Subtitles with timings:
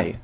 [0.00, 0.14] Hi.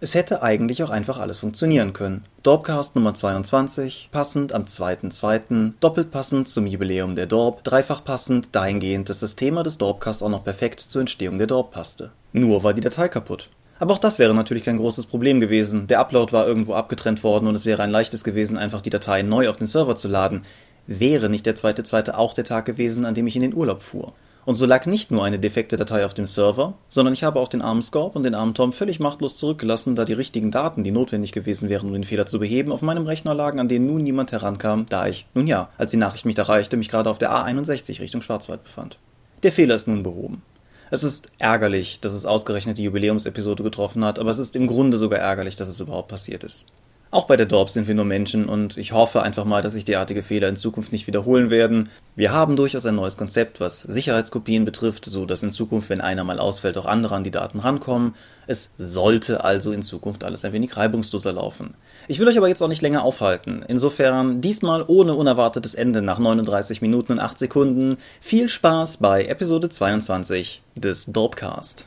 [0.00, 2.24] Es hätte eigentlich auch einfach alles funktionieren können.
[2.42, 9.10] Dorpcast Nummer 22, passend am 2.2., doppelt passend zum Jubiläum der Dorp, dreifach passend dahingehend,
[9.10, 12.12] dass das Thema des Dorpcast auch noch perfekt zur Entstehung der Dorp passte.
[12.32, 13.50] Nur war die Datei kaputt.
[13.78, 15.86] Aber auch das wäre natürlich kein großes Problem gewesen.
[15.86, 19.20] Der Upload war irgendwo abgetrennt worden und es wäre ein leichtes gewesen, einfach die Datei
[19.20, 20.46] neu auf den Server zu laden.
[20.86, 22.14] Wäre nicht der 2.2.
[22.14, 24.14] auch der Tag gewesen, an dem ich in den Urlaub fuhr.
[24.46, 27.48] Und so lag nicht nur eine defekte Datei auf dem Server, sondern ich habe auch
[27.48, 30.92] den armen Scorp und den armen Tom völlig machtlos zurückgelassen, da die richtigen Daten, die
[30.92, 34.04] notwendig gewesen wären, um den Fehler zu beheben, auf meinem Rechner lagen, an denen nun
[34.04, 37.32] niemand herankam, da ich, nun ja, als die Nachricht mich erreichte, mich gerade auf der
[37.32, 38.98] A61 Richtung Schwarzwald befand.
[39.42, 40.42] Der Fehler ist nun behoben.
[40.92, 44.96] Es ist ärgerlich, dass es ausgerechnet die Jubiläumsepisode getroffen hat, aber es ist im Grunde
[44.96, 46.66] sogar ärgerlich, dass es überhaupt passiert ist.
[47.12, 49.84] Auch bei der Dorp sind wir nur Menschen und ich hoffe einfach mal, dass sich
[49.84, 51.88] derartige Fehler in Zukunft nicht wiederholen werden.
[52.16, 56.24] Wir haben durchaus ein neues Konzept, was Sicherheitskopien betrifft, so dass in Zukunft, wenn einer
[56.24, 58.16] mal ausfällt, auch andere an die Daten rankommen.
[58.48, 61.74] Es sollte also in Zukunft alles ein wenig reibungsloser laufen.
[62.08, 63.64] Ich will euch aber jetzt auch nicht länger aufhalten.
[63.66, 67.98] Insofern diesmal ohne unerwartetes Ende nach 39 Minuten und 8 Sekunden.
[68.20, 71.86] Viel Spaß bei Episode 22 des Dorpcast.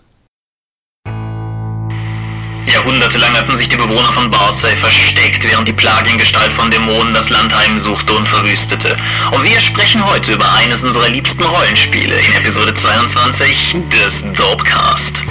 [2.69, 7.13] Jahrhundertelang hatten sich die Bewohner von Barsay versteckt, während die Plage in Gestalt von Dämonen
[7.13, 8.95] das Land heimsuchte und verwüstete.
[9.31, 15.21] Und wir sprechen heute über eines unserer liebsten Rollenspiele in Episode 22 des Dopecast.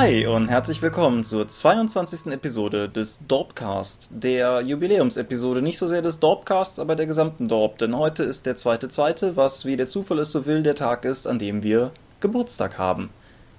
[0.00, 2.32] Hi und herzlich willkommen zur 22.
[2.32, 7.94] Episode des Dorpcast, der Jubiläumsepisode, nicht so sehr des Dorpcasts, aber der gesamten Dorp, denn
[7.94, 11.26] heute ist der zweite zweite, was wie der Zufall es so will, der Tag ist,
[11.26, 13.10] an dem wir Geburtstag haben.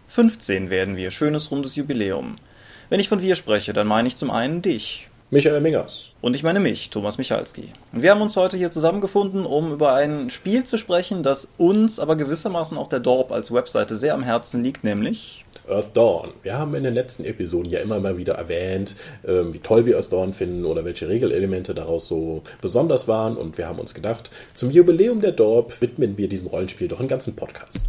[0.08, 2.38] 15 werden wir, schönes rundes Jubiläum.
[2.89, 5.11] Wenn ich von wir spreche, dann meine ich zum einen dich.
[5.34, 6.10] Michael Mingers.
[6.20, 7.70] Und ich meine mich, Thomas Michalski.
[7.94, 12.02] Und wir haben uns heute hier zusammengefunden, um über ein Spiel zu sprechen, das uns,
[12.02, 16.31] aber gewissermaßen auch der Dorp als Webseite sehr am Herzen liegt, nämlich Earth Dawn.
[16.44, 19.96] Wir haben in den letzten Episoden ja immer mal wieder erwähnt, ähm, wie toll wir
[19.96, 23.38] Earth Dawn finden oder welche Regelelemente daraus so besonders waren.
[23.38, 27.08] Und wir haben uns gedacht, zum Jubiläum der Dorp widmen wir diesem Rollenspiel doch einen
[27.08, 27.86] ganzen Podcast.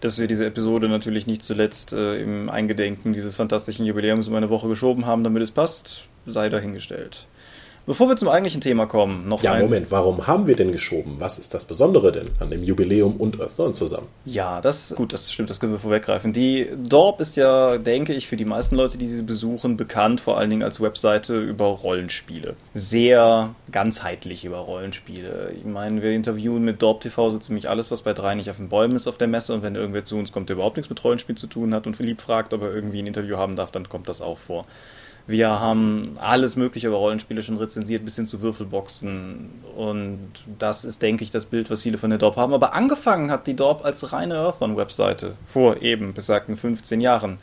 [0.00, 4.48] Dass wir diese Episode natürlich nicht zuletzt äh, im Eingedenken dieses fantastischen Jubiläums um eine
[4.48, 7.26] Woche geschoben haben, damit es passt, sei dahingestellt.
[7.90, 9.62] Bevor wir zum eigentlichen Thema kommen, noch Ja, ein...
[9.62, 11.16] Moment, warum haben wir denn geschoben?
[11.18, 14.06] Was ist das Besondere denn an dem Jubiläum und Earth Dawn zusammen?
[14.24, 16.32] Ja, das gut, das stimmt, das können wir vorweggreifen.
[16.32, 20.38] Die Dorp ist ja, denke ich, für die meisten Leute, die sie besuchen, bekannt, vor
[20.38, 22.54] allen Dingen als Webseite über Rollenspiele.
[22.74, 25.54] Sehr ganzheitlich über Rollenspiele.
[25.56, 28.58] Ich meine, wir interviewen mit Dorp TV so ziemlich alles, was bei drei nicht auf
[28.58, 30.90] den Bäumen ist auf der Messe und wenn irgendwer zu uns kommt, der überhaupt nichts
[30.90, 33.72] mit Rollenspiel zu tun hat und Philipp fragt, ob er irgendwie ein Interview haben darf,
[33.72, 34.64] dann kommt das auch vor.
[35.26, 39.50] Wir haben alles Mögliche über Rollenspiele schon rezensiert, bis hin zu Würfelboxen.
[39.76, 40.18] Und
[40.58, 42.52] das ist, denke ich, das Bild, was viele von der Dorp haben.
[42.52, 47.38] Aber angefangen hat die Dorp als reine Earthon-Webseite vor eben besagten 15 Jahren.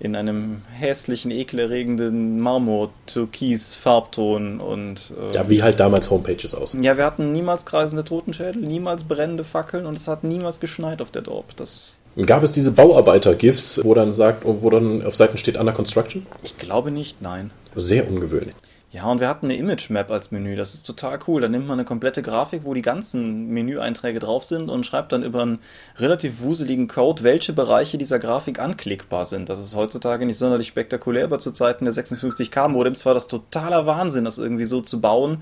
[0.00, 5.12] In einem hässlichen, ekelerregenden Marmor-Türkis-Farbton und.
[5.30, 6.74] äh, Ja, wie halt damals Homepages aus.
[6.80, 11.10] ja, wir hatten niemals kreisende Totenschädel, niemals brennende Fackeln und es hat niemals geschneit auf
[11.10, 11.56] der Dorp.
[11.56, 11.98] Das.
[12.26, 16.26] Gab es diese Bauarbeiter-GIFs, wo dann sagt, wo dann auf Seiten steht Under Construction?
[16.42, 17.50] Ich glaube nicht, nein.
[17.74, 18.54] Sehr ungewöhnlich.
[18.90, 20.54] Ja, und wir hatten eine Image Map als Menü.
[20.54, 21.40] Das ist total cool.
[21.40, 25.22] Da nimmt man eine komplette Grafik, wo die ganzen Menüeinträge drauf sind und schreibt dann
[25.22, 25.60] über einen
[25.96, 29.48] relativ wuseligen Code, welche Bereiche dieser Grafik anklickbar sind.
[29.48, 34.26] Das ist heutzutage nicht sonderlich spektakulär, aber zu Zeiten der 56K-Modems war das totaler Wahnsinn,
[34.26, 35.38] das irgendwie so zu bauen,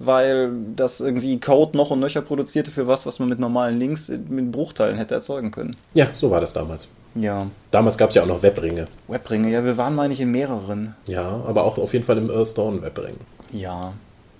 [0.00, 4.08] weil das irgendwie Code noch und nöcher produzierte für was, was man mit normalen Links
[4.08, 5.76] mit Bruchteilen hätte erzeugen können.
[5.94, 6.88] Ja, so war das damals.
[7.14, 7.46] Ja.
[7.70, 8.88] Damals gab es ja auch noch Webringe.
[9.08, 10.94] Webringe, ja, wir waren, meine ich, in mehreren.
[11.06, 13.16] Ja, aber auch auf jeden Fall im Earth Dawn Webring.
[13.52, 13.92] Ja.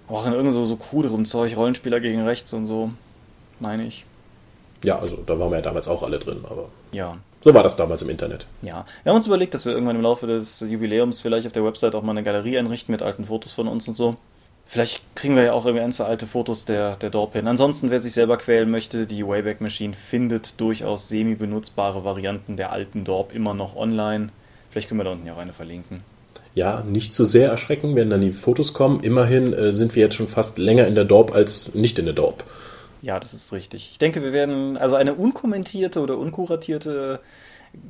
[0.08, 2.90] Auch in irgend so, so kruderem Zeug, Rollenspieler gegen rechts und so,
[3.60, 4.06] meine ich.
[4.82, 7.18] Ja, also da waren wir ja damals auch alle drin, aber Ja.
[7.42, 8.46] so war das damals im Internet.
[8.62, 8.86] Ja.
[9.02, 11.94] Wir haben uns überlegt, dass wir irgendwann im Laufe des Jubiläums vielleicht auf der Website
[11.94, 14.16] auch mal eine Galerie einrichten mit alten Fotos von uns und so.
[14.72, 17.48] Vielleicht kriegen wir ja auch irgendwie ein, zwei alte Fotos der, der Dorp hin.
[17.48, 23.02] Ansonsten, wer sich selber quälen möchte, die Wayback Machine findet durchaus semi-benutzbare Varianten der alten
[23.02, 24.28] Dorp immer noch online.
[24.70, 26.04] Vielleicht können wir da unten ja auch eine verlinken.
[26.54, 29.00] Ja, nicht zu sehr erschrecken, wenn dann die Fotos kommen.
[29.00, 32.14] Immerhin äh, sind wir jetzt schon fast länger in der Dorp als nicht in der
[32.14, 32.44] Dorp.
[33.02, 33.88] Ja, das ist richtig.
[33.90, 37.18] Ich denke, wir werden, also eine unkommentierte oder unkuratierte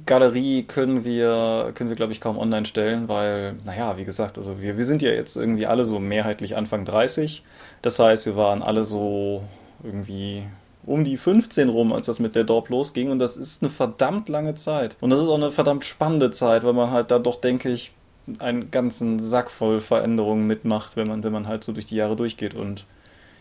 [0.06, 4.60] Galerie können wir, können wir glaube ich, kaum online stellen, weil, naja, wie gesagt, also
[4.60, 7.42] wir, wir sind ja jetzt irgendwie alle so mehrheitlich Anfang 30.
[7.80, 9.42] Das heißt, wir waren alle so
[9.82, 10.44] irgendwie
[10.84, 13.10] um die 15 rum, als das mit der Dorp losging.
[13.10, 14.96] Und das ist eine verdammt lange Zeit.
[15.00, 17.92] Und das ist auch eine verdammt spannende Zeit, weil man halt da doch, denke ich,
[18.38, 22.16] einen ganzen Sack voll Veränderungen mitmacht, wenn man, wenn man halt so durch die Jahre
[22.16, 22.54] durchgeht.
[22.54, 22.86] Und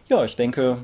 [0.07, 0.77] ja, ich denke,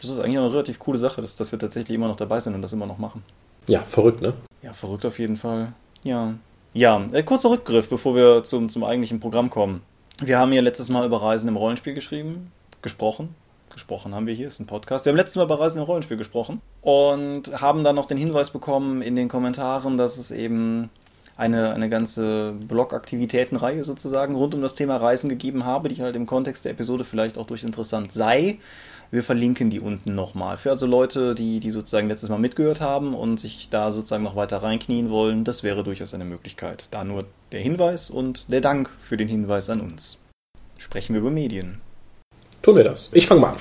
[0.00, 2.54] das ist eigentlich eine relativ coole Sache, dass, dass wir tatsächlich immer noch dabei sind
[2.54, 3.22] und das immer noch machen.
[3.66, 4.34] Ja, verrückt, ne?
[4.66, 5.74] Ja, verrückt auf jeden Fall.
[6.02, 6.34] Ja.
[6.74, 9.80] Ja, äh, kurzer Rückgriff, bevor wir zum, zum eigentlichen Programm kommen.
[10.20, 12.50] Wir haben ja letztes Mal über Reisen im Rollenspiel geschrieben,
[12.82, 13.36] gesprochen.
[13.72, 15.04] Gesprochen haben wir hier, ist ein Podcast.
[15.04, 18.50] Wir haben letztes Mal über Reisen im Rollenspiel gesprochen und haben dann noch den Hinweis
[18.50, 20.90] bekommen in den Kommentaren, dass es eben
[21.36, 26.26] eine, eine ganze Blog-Aktivitätenreihe sozusagen rund um das Thema Reisen gegeben habe, die halt im
[26.26, 28.58] Kontext der Episode vielleicht auch durch interessant sei.
[29.10, 30.58] Wir verlinken die unten nochmal.
[30.58, 34.36] Für also Leute, die, die sozusagen letztes Mal mitgehört haben und sich da sozusagen noch
[34.36, 36.88] weiter reinknien wollen, das wäre durchaus eine Möglichkeit.
[36.90, 40.18] Da nur der Hinweis und der Dank für den Hinweis an uns.
[40.78, 41.80] Sprechen wir über Medien.
[42.66, 43.10] Tun wir das.
[43.12, 43.58] Ich fange mal an.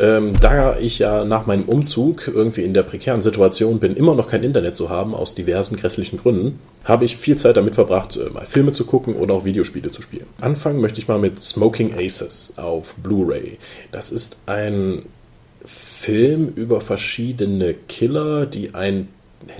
[0.00, 4.26] Ähm, da ich ja nach meinem Umzug irgendwie in der prekären Situation bin, immer noch
[4.26, 8.28] kein Internet zu haben, aus diversen grässlichen Gründen, habe ich viel Zeit damit verbracht, äh,
[8.30, 10.26] mal Filme zu gucken oder auch Videospiele zu spielen.
[10.40, 13.56] Anfangen möchte ich mal mit Smoking Aces auf Blu-ray.
[13.92, 15.04] Das ist ein
[15.64, 19.10] Film über verschiedene Killer, die einen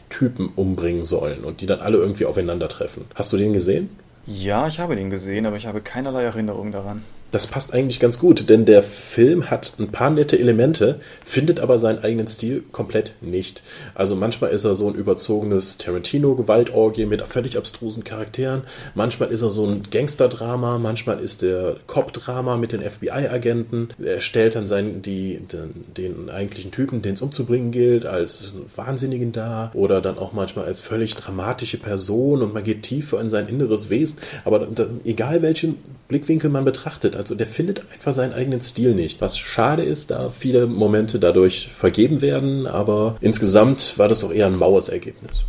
[0.09, 3.05] Typen umbringen sollen und die dann alle irgendwie aufeinandertreffen.
[3.15, 3.89] Hast du den gesehen?
[4.27, 8.19] Ja, ich habe den gesehen, aber ich habe keinerlei Erinnerung daran das passt eigentlich ganz
[8.19, 13.15] gut, denn der Film hat ein paar nette Elemente, findet aber seinen eigenen Stil komplett
[13.21, 13.63] nicht.
[13.95, 18.63] Also manchmal ist er so ein überzogenes Tarantino-Gewaltorgie mit völlig abstrusen Charakteren,
[18.95, 23.89] manchmal ist er so ein Gangster-Drama, manchmal ist der Cop-Drama mit den FBI-Agenten.
[24.03, 29.33] Er stellt dann seinen, die, den, den eigentlichen Typen, den es umzubringen gilt, als Wahnsinnigen
[29.33, 33.49] dar oder dann auch manchmal als völlig dramatische Person und man geht tiefer in sein
[33.49, 34.19] inneres Wesen.
[34.45, 34.67] Aber
[35.05, 35.77] egal welchen
[36.09, 39.21] Blickwinkel man betrachtet, also der findet einfach seinen eigenen Stil nicht.
[39.21, 44.47] Was schade ist, da viele Momente dadurch vergeben werden, aber insgesamt war das doch eher
[44.47, 45.45] ein maues Ergebnis.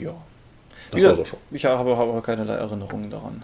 [0.00, 0.14] Ja.
[0.92, 1.38] Das war so schon.
[1.50, 3.42] Ich habe, habe keinerlei Erinnerungen daran.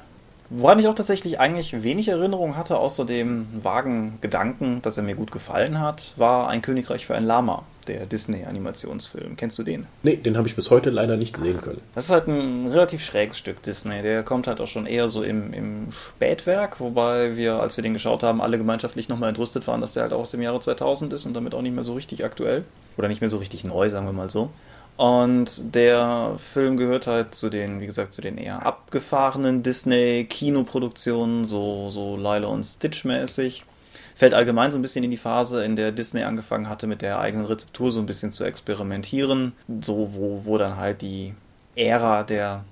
[0.48, 5.14] Woran ich auch tatsächlich eigentlich wenig Erinnerung hatte, außer dem vagen Gedanken, dass er mir
[5.14, 9.36] gut gefallen hat, war Ein Königreich für ein Lama, der Disney-Animationsfilm.
[9.36, 9.86] Kennst du den?
[10.02, 11.80] Nee, den habe ich bis heute leider nicht sehen können.
[11.94, 14.02] Das ist halt ein relativ schräges Stück Disney.
[14.02, 17.92] Der kommt halt auch schon eher so im, im Spätwerk, wobei wir, als wir den
[17.92, 21.12] geschaut haben, alle gemeinschaftlich nochmal entrüstet waren, dass der halt auch aus dem Jahre 2000
[21.12, 22.64] ist und damit auch nicht mehr so richtig aktuell.
[22.96, 24.50] Oder nicht mehr so richtig neu, sagen wir mal so.
[24.96, 31.88] Und der Film gehört halt zu den, wie gesagt, zu den eher abgefahrenen Disney-Kinoproduktionen, so,
[31.90, 33.64] so Lilo und Stitch-mäßig.
[34.20, 37.20] Fällt allgemein so ein bisschen in die Phase, in der Disney angefangen hatte, mit der
[37.20, 39.54] eigenen Rezeptur so ein bisschen zu experimentieren.
[39.80, 41.32] So, wo, wo dann halt die
[41.74, 42.64] Ära der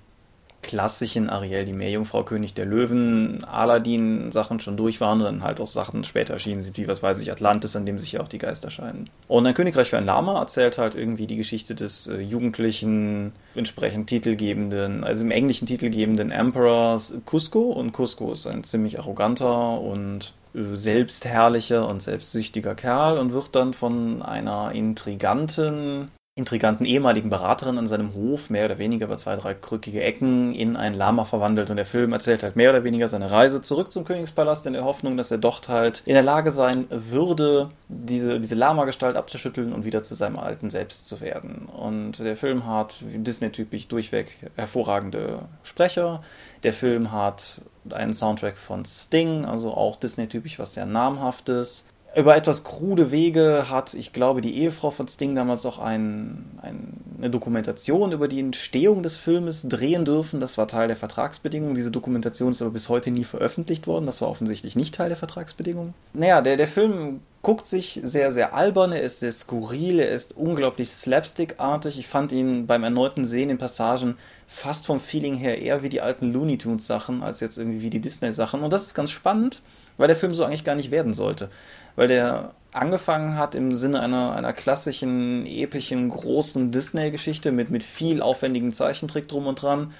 [0.61, 5.67] klassischen Ariel, die Meerjungfrau, König der Löwen, Aladdin-Sachen schon durch waren und dann halt auch
[5.67, 8.37] Sachen später erschienen sind, wie was weiß ich, Atlantis, an dem sich ja auch die
[8.37, 9.09] Geister scheinen.
[9.27, 14.09] Und ein Königreich für ein Lama erzählt halt irgendwie die Geschichte des äh, jugendlichen, entsprechend
[14.09, 20.35] titelgebenden, also im englischen titelgebenden Emperors Cusco und Cusco ist ein ziemlich arroganter und
[20.73, 28.15] selbstherrlicher und selbstsüchtiger Kerl und wird dann von einer intriganten intriganten ehemaligen Beraterin an seinem
[28.15, 31.85] Hof mehr oder weniger über zwei, drei krückige Ecken in ein Lama verwandelt und der
[31.85, 35.33] Film erzählt halt mehr oder weniger seine Reise zurück zum Königspalast in der Hoffnung, dass
[35.33, 40.15] er dort halt in der Lage sein würde, diese, diese Lama-Gestalt abzuschütteln und wieder zu
[40.15, 41.67] seinem alten Selbst zu werden.
[41.67, 46.23] Und der Film hat, Disney-typisch, durchweg hervorragende Sprecher.
[46.63, 51.85] Der Film hat einen Soundtrack von Sting, also auch Disney-typisch, was sehr namhaftes
[52.17, 56.95] über etwas krude Wege hat, ich glaube, die Ehefrau von Sting damals auch ein, ein,
[57.19, 60.41] eine Dokumentation über die Entstehung des Filmes drehen dürfen.
[60.41, 61.75] Das war Teil der Vertragsbedingungen.
[61.75, 64.07] Diese Dokumentation ist aber bis heute nie veröffentlicht worden.
[64.07, 65.93] Das war offensichtlich nicht Teil der Vertragsbedingungen.
[66.15, 70.37] Naja, der, der Film guckt sich sehr, sehr albern, er ist sehr skurril, er ist
[70.37, 71.99] unglaublich slapstickartig.
[71.99, 76.01] Ich fand ihn beim erneuten Sehen in Passagen fast vom Feeling her eher wie die
[76.01, 78.63] alten Looney Tunes Sachen als jetzt irgendwie wie die Disney Sachen.
[78.63, 79.63] Und das ist ganz spannend,
[79.99, 81.51] weil der Film so eigentlich gar nicht werden sollte
[81.99, 88.23] weil der angefangen hat im Sinne einer, einer klassischen, epischen, großen Disney-Geschichte mit, mit viel
[88.23, 89.93] aufwendigem Zeichentrick drum und dran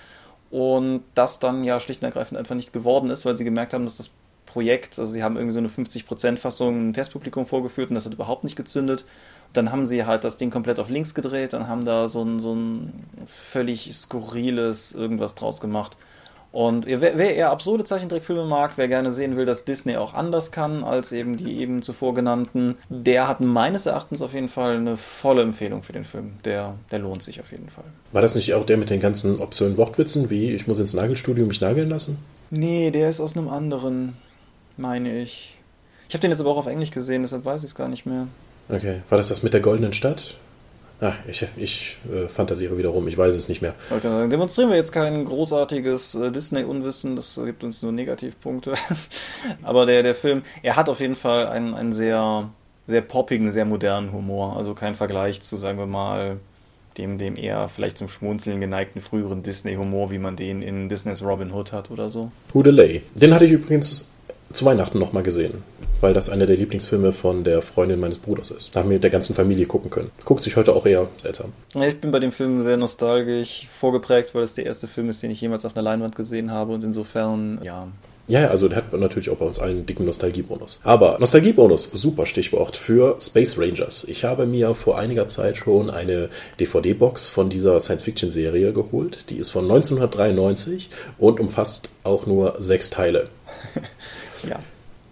[0.53, 3.83] und das dann ja schlicht und ergreifend einfach nicht geworden ist, weil sie gemerkt haben,
[3.83, 4.13] dass das
[4.47, 8.45] Projekt, also sie haben irgendwie so eine 50%-Fassung ein Testpublikum vorgeführt und das hat überhaupt
[8.45, 9.05] nicht gezündet.
[9.53, 12.39] dann haben sie halt das Ding komplett auf links gedreht, dann haben da so ein,
[12.39, 12.93] so ein
[13.27, 15.97] völlig skurriles irgendwas draus gemacht.
[16.51, 20.51] Und wer, wer eher absurde Zeichentrickfilme mag, wer gerne sehen will, dass Disney auch anders
[20.51, 24.97] kann als eben die eben zuvor genannten, der hat meines Erachtens auf jeden Fall eine
[24.97, 26.33] volle Empfehlung für den Film.
[26.45, 27.85] Der, der lohnt sich auf jeden Fall.
[28.13, 31.45] War das nicht auch der mit den ganzen obszönen Wortwitzen, wie ich muss ins Nagelstudio
[31.45, 32.19] mich nageln lassen?
[32.51, 34.17] Nee, der ist aus einem anderen,
[34.79, 35.55] meine ich.
[36.09, 38.07] Ich habe den jetzt aber auch auf Englisch gesehen, deshalb weiß ich es gar nicht
[38.07, 38.27] mehr.
[38.71, 40.39] Okay, war das das mit der goldenen Stadt?
[41.01, 43.75] Ach, ich, ich äh, fantasiere wiederum, ich weiß es nicht mehr.
[43.91, 48.75] Okay, demonstrieren wir jetzt kein großartiges äh, Disney-Unwissen, das gibt uns nur Negativpunkte.
[49.63, 52.51] Aber der, der Film, er hat auf jeden Fall einen, einen sehr,
[52.89, 54.57] sehr poppigen, sehr modernen Humor.
[54.57, 56.39] Also kein Vergleich zu, sagen wir mal,
[56.99, 61.53] dem, dem eher vielleicht zum Schmunzeln geneigten früheren Disney-Humor, wie man den in Disneys Robin
[61.53, 62.33] Hood hat oder so.
[62.53, 63.03] Hudelay.
[63.15, 64.11] Den hatte ich übrigens
[64.53, 65.63] zu Weihnachten nochmal gesehen,
[66.01, 68.75] weil das einer der Lieblingsfilme von der Freundin meines Bruders ist.
[68.75, 70.11] Da haben wir mit der ganzen Familie gucken können.
[70.25, 71.53] Guckt sich heute auch eher seltsam.
[71.75, 75.31] Ich bin bei dem Film sehr nostalgisch vorgeprägt, weil es der erste Film ist, den
[75.31, 77.89] ich jemals auf einer Leinwand gesehen habe und insofern, ja,
[78.29, 80.81] ja, also der hat natürlich auch bei uns allen einen dicken Nostalgiebonus.
[80.85, 84.05] Aber Nostalgiebonus, super Stichwort für Space Rangers.
[84.05, 86.29] Ich habe mir vor einiger Zeit schon eine
[86.61, 89.31] DVD-Box von dieser Science-Fiction-Serie geholt.
[89.31, 93.31] Die ist von 1993 und umfasst auch nur sechs Teile.
[94.47, 94.61] ja.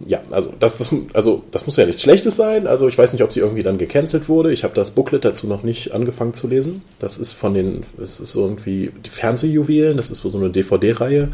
[0.05, 2.67] Ja, also das, das, also das muss ja nichts Schlechtes sein.
[2.67, 4.53] Also ich weiß nicht, ob sie irgendwie dann gecancelt wurde.
[4.53, 6.83] Ich habe das Booklet dazu noch nicht angefangen zu lesen.
[6.99, 11.29] Das ist von den, es ist irgendwie die Fernsehjuwelen, das ist so eine DVD-Reihe,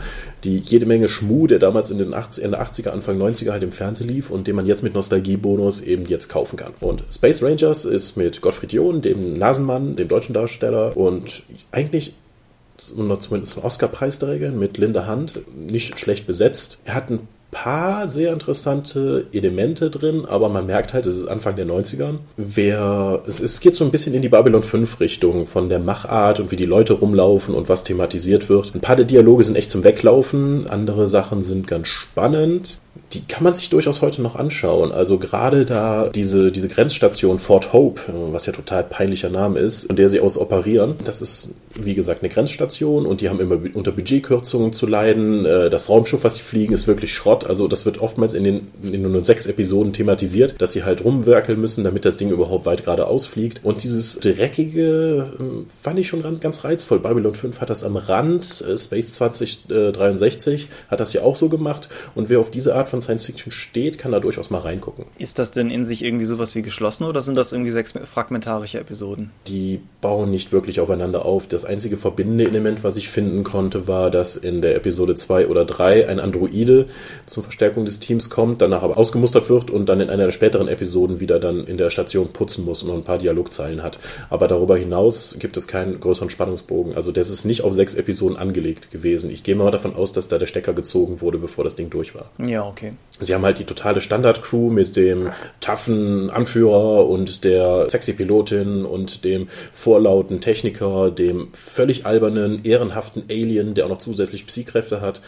[0.46, 3.74] die jede Menge Schmuh, der damals in den 80, Ende 80er, Anfang 90er halt im
[3.74, 6.72] Fernsehen lief und den man jetzt mit Nostalgiebonus eben jetzt kaufen kann.
[6.80, 11.44] Und Space Rangers ist mit Gottfried John, dem Nasenmann, dem deutschen Darsteller und
[11.74, 12.14] eigentlich
[12.78, 16.80] zumindest ein Oscar-Preisträger mit Linda Hunt, nicht schlecht besetzt.
[16.86, 21.56] Er hat ein paar sehr interessante Elemente drin, aber man merkt halt, es ist Anfang
[21.56, 22.16] der 90er.
[22.36, 26.40] Wer, es, es geht so ein bisschen in die Babylon 5 Richtung von der Machart
[26.40, 28.76] und wie die Leute rumlaufen und was thematisiert wird.
[28.76, 32.80] Ein paar der Dialoge sind echt zum Weglaufen, andere Sachen sind ganz spannend
[33.14, 34.92] die kann man sich durchaus heute noch anschauen.
[34.92, 39.96] Also gerade da diese, diese Grenzstation Fort Hope, was ja total peinlicher Name ist, von
[39.96, 43.92] der sie aus operieren, das ist, wie gesagt, eine Grenzstation und die haben immer unter
[43.92, 45.46] Budgetkürzungen zu leiden.
[45.46, 47.46] Äh, das Raumschiff, was sie fliegen, ist wirklich Schrott.
[47.46, 51.60] Also das wird oftmals in den, in nur sechs Episoden thematisiert, dass sie halt rumwerkeln
[51.60, 53.64] müssen, damit das Ding überhaupt weit geradeaus fliegt.
[53.64, 57.00] Und dieses dreckige ähm, fand ich schon ganz, ganz reizvoll.
[57.00, 61.90] Babylon 5 hat das am Rand, äh, Space 2063 hat das ja auch so gemacht.
[62.16, 65.06] Und wer auf diese Art von Science Fiction steht, kann da durchaus mal reingucken.
[65.18, 68.80] Ist das denn in sich irgendwie sowas wie geschlossen oder sind das irgendwie sechs fragmentarische
[68.80, 69.32] Episoden?
[69.48, 71.48] Die bauen nicht wirklich aufeinander auf.
[71.48, 75.66] Das einzige verbindende Element, was ich finden konnte, war, dass in der Episode 2 oder
[75.66, 76.88] 3 ein Androide
[77.26, 80.68] zur Verstärkung des Teams kommt, danach aber ausgemustert wird und dann in einer der späteren
[80.68, 84.00] Episoden wieder dann in der Station putzen muss und noch ein paar Dialogzeilen hat.
[84.30, 86.96] Aber darüber hinaus gibt es keinen größeren Spannungsbogen.
[86.96, 89.30] Also das ist nicht auf sechs Episoden angelegt gewesen.
[89.30, 92.16] Ich gehe mal davon aus, dass da der Stecker gezogen wurde, bevor das Ding durch
[92.16, 92.30] war.
[92.38, 92.94] Ja, okay.
[93.20, 99.24] Sie haben halt die totale Standard-Crew mit dem taffen Anführer und der sexy Pilotin und
[99.24, 105.22] dem vorlauten Techniker, dem völlig albernen, ehrenhaften Alien, der auch noch zusätzlich Psykräfte hat.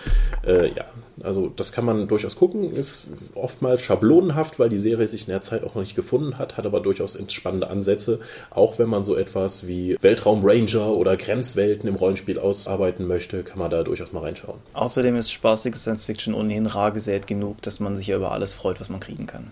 [0.46, 0.86] Äh, ja,
[1.24, 2.74] also das kann man durchaus gucken.
[2.74, 6.58] Ist oftmals schablonenhaft, weil die Serie sich in der Zeit auch noch nicht gefunden hat,
[6.58, 8.20] hat aber durchaus spannende Ansätze.
[8.50, 13.60] Auch wenn man so etwas wie Weltraum Ranger oder Grenzwelten im Rollenspiel ausarbeiten möchte, kann
[13.60, 14.60] man da durchaus mal reinschauen.
[14.74, 18.53] Außerdem ist spaßige Science Fiction ohnehin rar gesät genug, dass man sich ja über alles
[18.53, 19.51] freut, was man kriegen kann.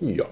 [0.00, 0.26] Ja,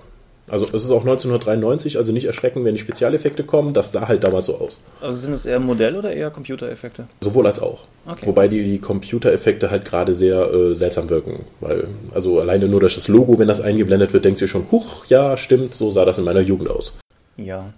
[0.50, 3.75] also es ist auch 1993, also nicht erschrecken, wenn die Spezialeffekte kommen.
[3.75, 4.78] Das sah halt damals so aus.
[5.00, 7.07] Also sind es eher Modell- oder eher Computereffekte?
[7.21, 7.80] Sowohl als auch.
[8.07, 8.26] Okay.
[8.26, 11.45] Wobei die, die Computereffekte halt gerade sehr äh, seltsam wirken.
[11.61, 15.07] Weil, also alleine nur durch das Logo, wenn das eingeblendet wird, denkst du schon, huch,
[15.07, 16.95] ja, stimmt, so sah das in meiner Jugend aus.
[17.37, 17.73] Ja.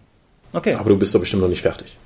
[0.52, 0.74] Okay.
[0.74, 1.96] Aber du bist doch bestimmt noch nicht fertig.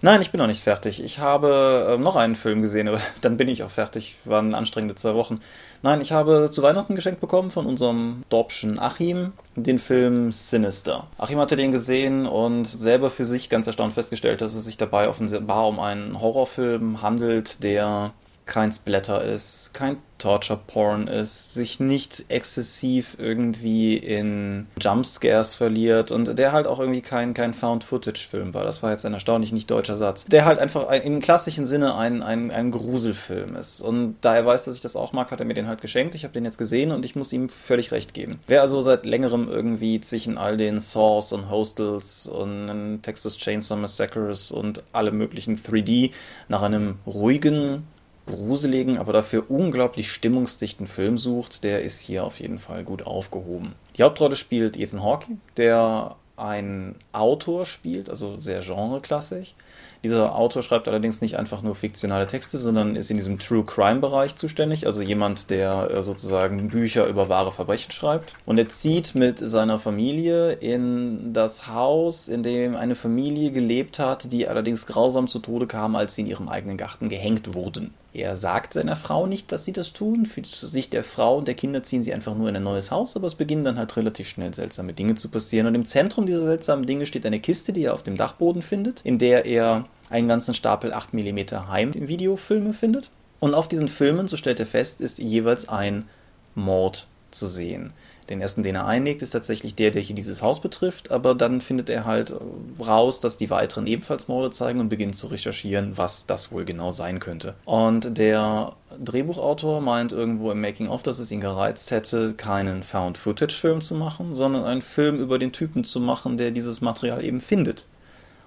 [0.00, 1.02] Nein, ich bin noch nicht fertig.
[1.04, 4.16] Ich habe äh, noch einen Film gesehen, aber dann bin ich auch fertig.
[4.24, 5.40] Waren anstrengende zwei Wochen.
[5.84, 11.08] Nein, ich habe zu Weihnachten geschenkt bekommen von unserem Dorpschen Achim den Film Sinister.
[11.18, 15.10] Achim hatte den gesehen und selber für sich ganz erstaunt festgestellt, dass es sich dabei
[15.10, 18.14] offenbar um einen Horrorfilm handelt, der
[18.46, 26.38] kein Splatter ist, kein Torture Porn ist, sich nicht exzessiv irgendwie in Jumpscares verliert und
[26.38, 28.64] der halt auch irgendwie kein, kein Found-Footage-Film war.
[28.64, 30.24] Das war jetzt ein erstaunlich nicht deutscher Satz.
[30.26, 33.80] Der halt einfach im klassischen Sinne ein, ein, ein Gruselfilm ist.
[33.80, 36.14] Und da er weiß, dass ich das auch mag, hat er mir den halt geschenkt.
[36.14, 38.40] Ich habe den jetzt gesehen und ich muss ihm völlig recht geben.
[38.46, 44.52] Wer also seit längerem irgendwie zwischen all den Saws und Hostels und Texas Chainsaw Massacres
[44.52, 46.12] und alle möglichen 3D
[46.48, 47.86] nach einem ruhigen,
[48.26, 53.74] gruseligen, aber dafür unglaublich stimmungsdichten Film sucht, der ist hier auf jeden Fall gut aufgehoben.
[53.96, 55.26] Die Hauptrolle spielt Ethan Hawke,
[55.56, 59.54] der einen Autor spielt, also sehr genreklassisch.
[60.02, 64.00] Dieser Autor schreibt allerdings nicht einfach nur fiktionale Texte, sondern ist in diesem True Crime
[64.00, 68.34] Bereich zuständig, also jemand, der äh, sozusagen Bücher über wahre Verbrechen schreibt.
[68.44, 74.30] Und er zieht mit seiner Familie in das Haus, in dem eine Familie gelebt hat,
[74.30, 77.94] die allerdings grausam zu Tode kam, als sie in ihrem eigenen Garten gehängt wurden.
[78.14, 80.24] Er sagt seiner Frau nicht, dass sie das tun.
[80.24, 83.16] Für Sicht der Frau und der Kinder ziehen sie einfach nur in ein neues Haus,
[83.16, 85.66] aber es beginnen dann halt relativ schnell seltsame Dinge zu passieren.
[85.66, 89.00] Und im Zentrum dieser seltsamen Dinge steht eine Kiste, die er auf dem Dachboden findet,
[89.02, 93.10] in der er einen ganzen Stapel 8 mm Heim-Videofilme findet.
[93.40, 96.08] Und auf diesen Filmen, so stellt er fest, ist jeweils ein
[96.54, 97.92] Mord zu sehen.
[98.28, 101.60] Den ersten, den er einlegt, ist tatsächlich der, der hier dieses Haus betrifft, aber dann
[101.60, 102.34] findet er halt
[102.80, 106.90] raus, dass die weiteren ebenfalls Morde zeigen und beginnt zu recherchieren, was das wohl genau
[106.90, 107.54] sein könnte.
[107.66, 113.94] Und der Drehbuchautor meint irgendwo im Making-of, dass es ihn gereizt hätte, keinen Found-Footage-Film zu
[113.94, 117.84] machen, sondern einen Film über den Typen zu machen, der dieses Material eben findet.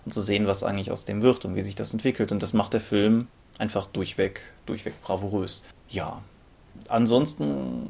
[0.06, 2.32] Und zu sehen, was eigentlich aus dem wird und wie sich das entwickelt.
[2.32, 3.28] Und das macht der Film
[3.60, 5.64] einfach durchweg, durchweg bravourös.
[5.90, 6.22] Ja.
[6.88, 7.90] Ansonsten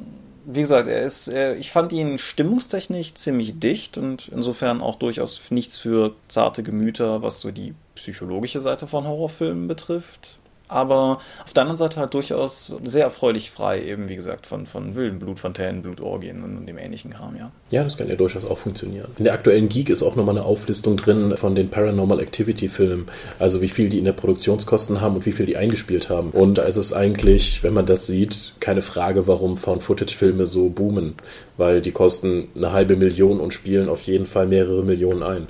[0.50, 5.52] wie gesagt, er ist, er, ich fand ihn stimmungstechnisch ziemlich dicht und insofern auch durchaus
[5.52, 11.62] nichts für zarte Gemüter, was so die psychologische Seite von Horrorfilmen betrifft aber auf der
[11.64, 16.44] anderen Seite halt durchaus sehr erfreulich frei, eben wie gesagt, von, von wilden Blutfontänen, Blutorgien
[16.44, 17.52] und dem ähnlichen Kram, ja.
[17.72, 19.10] Ja, das kann ja durchaus auch funktionieren.
[19.18, 23.08] In der aktuellen Geek ist auch nochmal eine Auflistung drin von den Paranormal Activity Filmen,
[23.40, 26.32] also wie viel die in der Produktionskosten haben und wie viel die eingespielt haben.
[26.32, 31.16] Und da ist es eigentlich, wenn man das sieht, keine Frage, warum Found-Footage-Filme so boomen,
[31.58, 35.48] weil die kosten eine halbe Million und spielen auf jeden Fall mehrere Millionen ein.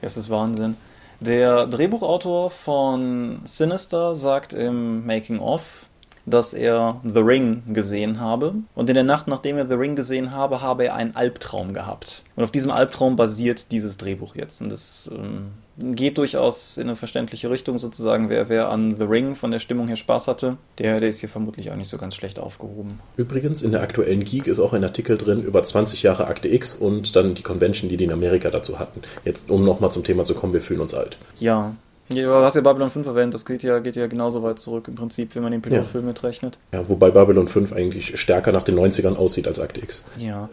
[0.00, 0.76] Das ist Wahnsinn.
[1.20, 5.86] Der Drehbuchautor von Sinister sagt im Making of,
[6.24, 8.54] dass er The Ring gesehen habe.
[8.74, 12.22] Und in der Nacht, nachdem er The Ring gesehen habe, habe er einen Albtraum gehabt.
[12.36, 14.62] Und auf diesem Albtraum basiert dieses Drehbuch jetzt.
[14.62, 18.28] Und das ähm, geht durchaus in eine verständliche Richtung sozusagen.
[18.28, 21.28] Wer, wer an The Ring von der Stimmung her Spaß hatte, der, der ist hier
[21.28, 23.00] vermutlich auch nicht so ganz schlecht aufgehoben.
[23.16, 26.76] Übrigens, in der aktuellen Geek ist auch ein Artikel drin über 20 Jahre Akte X
[26.76, 29.02] und dann die Convention, die die in Amerika dazu hatten.
[29.24, 31.18] Jetzt, um nochmal zum Thema zu kommen, wir fühlen uns alt.
[31.38, 31.74] Ja,
[32.12, 34.88] ja, du hast ja Babylon 5 erwähnt, das geht ja, geht ja genauso weit zurück
[34.88, 36.08] im Prinzip, wenn man den Pilotfilm ja.
[36.08, 36.58] mitrechnet.
[36.72, 40.02] Ja, wobei Babylon 5 eigentlich stärker nach den 90ern aussieht als Akte X.
[40.16, 40.48] Ja,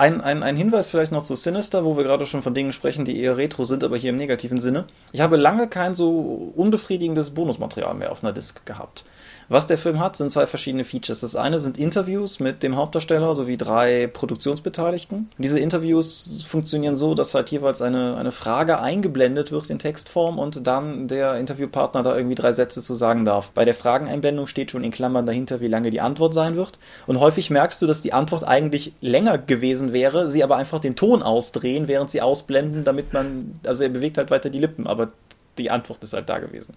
[0.00, 3.04] ein, ein, ein Hinweis vielleicht noch zu Sinister, wo wir gerade schon von Dingen sprechen,
[3.04, 4.86] die eher retro sind, aber hier im negativen Sinne.
[5.12, 9.04] Ich habe lange kein so unbefriedigendes Bonusmaterial mehr auf einer Disc gehabt.
[9.50, 11.20] Was der Film hat, sind zwei verschiedene Features.
[11.20, 15.28] Das eine sind Interviews mit dem Hauptdarsteller sowie drei Produktionsbeteiligten.
[15.38, 20.68] Diese Interviews funktionieren so, dass halt jeweils eine, eine Frage eingeblendet wird in Textform und
[20.68, 23.50] dann der Interviewpartner da irgendwie drei Sätze zu sagen darf.
[23.50, 26.78] Bei der Frageneinblendung steht schon in Klammern dahinter, wie lange die Antwort sein wird.
[27.08, 30.94] Und häufig merkst du, dass die Antwort eigentlich länger gewesen wäre, sie aber einfach den
[30.94, 35.10] Ton ausdrehen, während sie ausblenden, damit man, also er bewegt halt weiter die Lippen, aber
[35.58, 36.74] die Antwort ist halt da gewesen.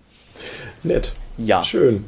[0.81, 1.13] Nett.
[1.37, 1.61] Ja.
[1.61, 2.05] Schön.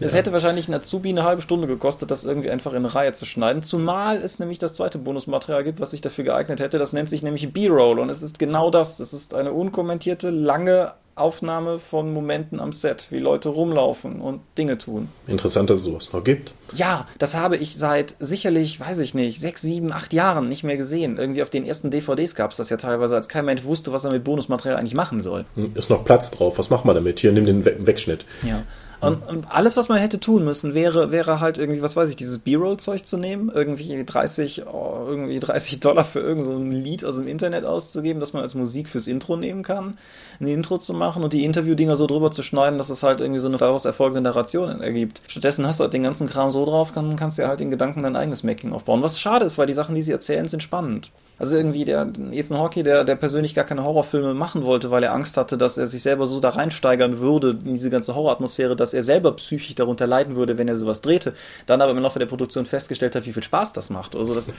[0.00, 3.12] Es hätte wahrscheinlich ein Azubi eine halbe Stunde gekostet, das irgendwie einfach in eine Reihe
[3.12, 3.62] zu schneiden.
[3.62, 6.78] Zumal es nämlich das zweite Bonusmaterial gibt, was sich dafür geeignet hätte.
[6.78, 7.98] Das nennt sich nämlich B-Roll.
[7.98, 9.00] Und es ist genau das.
[9.00, 14.78] Es ist eine unkommentierte, lange Aufnahme von Momenten am Set, wie Leute rumlaufen und Dinge
[14.78, 15.08] tun.
[15.26, 16.54] Interessant, dass es sowas noch gibt.
[16.74, 20.76] Ja, das habe ich seit sicherlich, weiß ich nicht, sechs, sieben, acht Jahren nicht mehr
[20.76, 21.18] gesehen.
[21.18, 24.04] Irgendwie auf den ersten DVDs gab es das ja teilweise, als kein Mensch wusste, was
[24.04, 25.44] er mit Bonusmaterial eigentlich machen soll.
[25.56, 26.58] Hm, ist noch Platz drauf.
[26.58, 27.20] Was macht man damit?
[27.20, 28.24] Hier, nimm den Wegschnitt.
[28.42, 28.62] Ja.
[29.00, 32.16] Und, und, alles, was man hätte tun müssen, wäre, wäre halt irgendwie, was weiß ich,
[32.16, 37.16] dieses B-Roll-Zeug zu nehmen, irgendwie 30, oh, irgendwie 30 Dollar für irgendein so Lied aus
[37.16, 39.98] dem Internet auszugeben, das man als Musik fürs Intro nehmen kann,
[40.40, 43.40] ein Intro zu machen und die Interview-Dinger so drüber zu schneiden, dass es halt irgendwie
[43.40, 45.22] so eine daraus erfolgende Narration ergibt.
[45.28, 47.70] Stattdessen hast du halt den ganzen Kram so drauf, kann, kannst du ja halt in
[47.70, 49.02] Gedanken dein eigenes Making aufbauen.
[49.02, 51.12] Was schade ist, weil die Sachen, die sie erzählen, sind spannend.
[51.38, 55.12] Also irgendwie der Ethan Hawke, der, der persönlich gar keine Horrorfilme machen wollte, weil er
[55.12, 58.92] Angst hatte, dass er sich selber so da reinsteigern würde in diese ganze Horroratmosphäre, dass
[58.92, 61.34] er selber psychisch darunter leiden würde, wenn er sowas drehte.
[61.66, 64.16] Dann aber im Laufe der Produktion festgestellt hat, wie viel Spaß das macht.
[64.16, 64.52] Also das,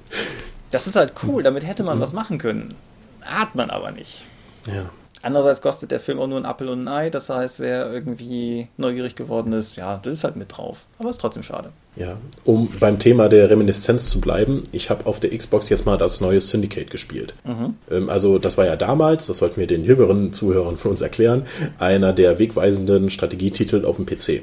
[0.70, 2.74] das ist halt cool, damit hätte man was machen können.
[3.22, 4.22] Hat man aber nicht.
[4.66, 4.90] Ja.
[5.22, 7.10] Andererseits kostet der Film auch nur ein Apfel und ein Ei.
[7.10, 10.86] Das heißt, wer irgendwie neugierig geworden ist, ja, das ist halt mit drauf.
[10.98, 11.70] Aber ist trotzdem schade.
[11.96, 15.98] Ja, um beim Thema der Reminiszenz zu bleiben, ich habe auf der Xbox jetzt mal
[15.98, 17.34] das neue Syndicate gespielt.
[17.44, 17.74] Mhm.
[17.90, 21.46] Ähm, also das war ja damals, das sollten wir den jüngeren Zuhörern von uns erklären,
[21.78, 24.42] einer der wegweisenden Strategietitel auf dem PC.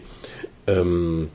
[0.67, 1.29] Ähm,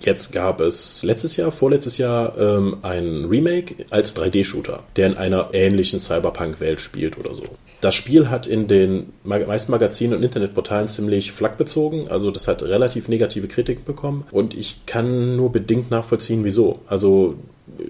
[0.00, 5.50] Jetzt gab es letztes Jahr, vorletztes Jahr, ähm, ein Remake als 3D-Shooter, der in einer
[5.52, 7.42] ähnlichen Cyberpunk-Welt spielt oder so.
[7.82, 12.62] Das Spiel hat in den meisten Magazinen und Internetportalen ziemlich flack bezogen, also das hat
[12.62, 16.78] relativ negative Kritiken bekommen und ich kann nur bedingt nachvollziehen, wieso.
[16.86, 17.34] Also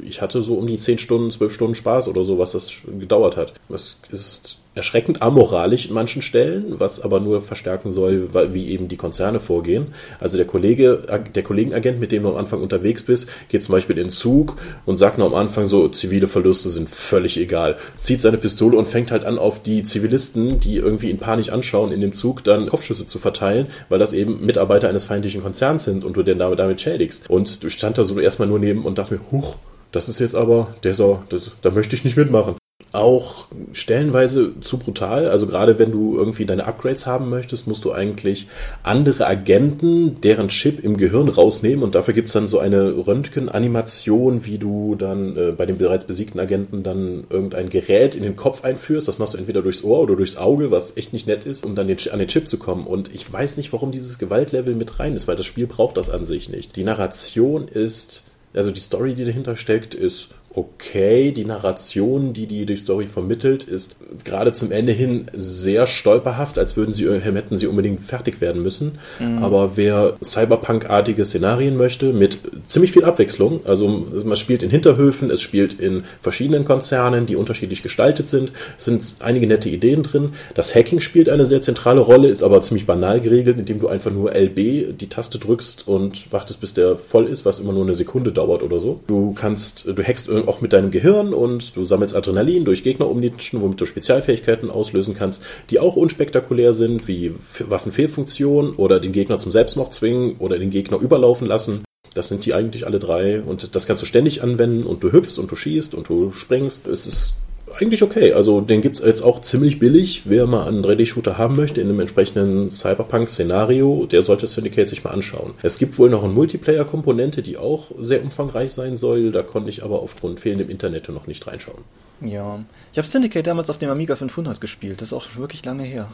[0.03, 3.37] ich hatte so um die 10 Stunden, 12 Stunden Spaß oder so, was das gedauert
[3.37, 3.53] hat.
[3.69, 8.97] Es ist erschreckend amoralisch in manchen Stellen, was aber nur verstärken soll, wie eben die
[8.97, 9.89] Konzerne vorgehen.
[10.19, 13.99] Also der Kollege, der Kollegenagent, mit dem du am Anfang unterwegs bist, geht zum Beispiel
[13.99, 14.57] in den Zug
[14.87, 17.77] und sagt nur am Anfang so, zivile Verluste sind völlig egal.
[17.99, 21.93] Zieht seine Pistole und fängt halt an, auf die Zivilisten, die irgendwie in Panik anschauen,
[21.93, 26.05] in dem Zug dann Kopfschüsse zu verteilen, weil das eben Mitarbeiter eines feindlichen Konzerns sind
[26.05, 27.29] und du den damit, damit schädigst.
[27.29, 29.57] Und du stand da so erstmal nur neben und dachte mir, huch,
[29.91, 32.57] das ist jetzt aber, der so, das, da möchte ich nicht mitmachen
[32.93, 35.29] auch stellenweise zu brutal.
[35.29, 38.49] Also gerade wenn du irgendwie deine Upgrades haben möchtest, musst du eigentlich
[38.83, 44.59] andere Agenten, deren Chip im Gehirn rausnehmen und dafür gibt's dann so eine Röntgenanimation, wie
[44.59, 49.09] du dann äh, bei dem bereits besiegten Agenten dann irgendein Gerät in den Kopf einführst.
[49.09, 51.75] Das machst du entweder durchs Ohr oder durchs Auge, was echt nicht nett ist, um
[51.75, 52.87] dann den, an den Chip zu kommen.
[52.87, 56.11] Und ich weiß nicht, warum dieses Gewaltlevel mit rein ist, weil das Spiel braucht das
[56.11, 56.77] an sich nicht.
[56.77, 58.23] Die Narration ist,
[58.55, 61.33] also die Story, die dahinter steckt, ist okay.
[61.33, 66.77] Die Narration, die die, die Story vermittelt, ist gerade zum Ende hin sehr stolperhaft, als
[66.77, 68.99] würden sie, hätten sie unbedingt fertig werden müssen.
[69.19, 69.43] Mhm.
[69.43, 75.41] Aber wer Cyberpunk-artige Szenarien möchte, mit ziemlich viel Abwechslung, also man spielt in Hinterhöfen, es
[75.41, 80.31] spielt in verschiedenen Konzernen, die unterschiedlich gestaltet sind, es sind einige nette Ideen drin.
[80.55, 84.11] Das Hacking spielt eine sehr zentrale Rolle, ist aber ziemlich banal geregelt, indem du einfach
[84.11, 87.95] nur LB die Taste drückst und wartest, bis der voll ist, was immer nur eine
[87.95, 89.01] Sekunde dauert oder so.
[89.07, 93.61] Du kannst, du hackst auch mit deinem Gehirn und du sammelst Adrenalin durch Gegner umnitschen,
[93.61, 99.53] womit du Spezialfähigkeiten auslösen kannst, die auch unspektakulär sind, wie Waffenfehlfunktion oder den Gegner zum
[99.53, 101.85] Selbstmord zwingen oder den Gegner überlaufen lassen.
[102.15, 105.39] Das sind die eigentlich alle drei und das kannst du ständig anwenden und du hüpfst
[105.39, 106.87] und du schießt und du springst.
[106.87, 107.35] Es ist
[107.79, 108.33] eigentlich okay.
[108.33, 110.23] Also den gibt es jetzt auch ziemlich billig.
[110.25, 115.11] Wer mal einen 3D-Shooter haben möchte in einem entsprechenden Cyberpunk-Szenario, der sollte Syndicate sich mal
[115.11, 115.55] anschauen.
[115.63, 119.33] Es gibt wohl noch eine Multiplayer-Komponente, die auch sehr umfangreich sein soll.
[119.33, 121.83] Da konnte ich aber aufgrund fehlendem Internet noch nicht reinschauen.
[122.21, 125.01] Ja, ich habe Syndicate damals auf dem Amiga 500 gespielt.
[125.01, 126.09] Das ist auch wirklich lange her.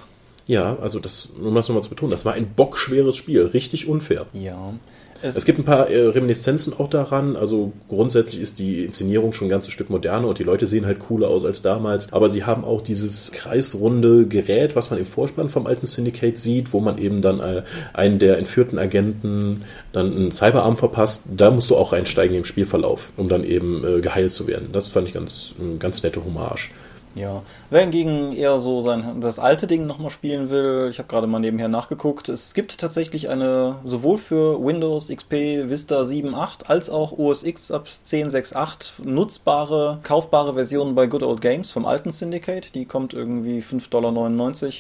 [0.47, 4.27] Ja, also das, um das nochmal zu betonen, das war ein bockschweres Spiel, richtig unfair.
[4.33, 4.73] Ja.
[5.23, 7.37] Es, es, gibt ein paar äh, Reminiszenzen auch daran.
[7.37, 11.01] Also grundsätzlich ist die Inszenierung schon ein ganzes Stück moderner und die Leute sehen halt
[11.01, 12.13] cooler aus als damals.
[12.13, 16.73] Aber sie haben auch dieses kreisrunde Gerät, was man im Vorspann vom alten Syndicate sieht,
[16.73, 21.25] wo man eben dann äh, einen der entführten Agenten dann einen Cyberarm verpasst.
[21.37, 24.69] Da musst du auch reinsteigen im Spielverlauf, um dann eben äh, geheilt zu werden.
[24.73, 26.71] Das fand ich ganz, ganz nette Hommage.
[27.15, 31.27] Ja, wer hingegen eher so sein das alte Ding nochmal spielen will, ich habe gerade
[31.27, 35.33] mal nebenher nachgeguckt, es gibt tatsächlich eine sowohl für Windows XP
[35.69, 41.71] Vista 7.8 als auch OS X ab 10.6.8 nutzbare, kaufbare Version bei Good Old Games
[41.71, 42.75] vom alten Syndicate.
[42.75, 44.73] Die kommt irgendwie 5,99 Dollar.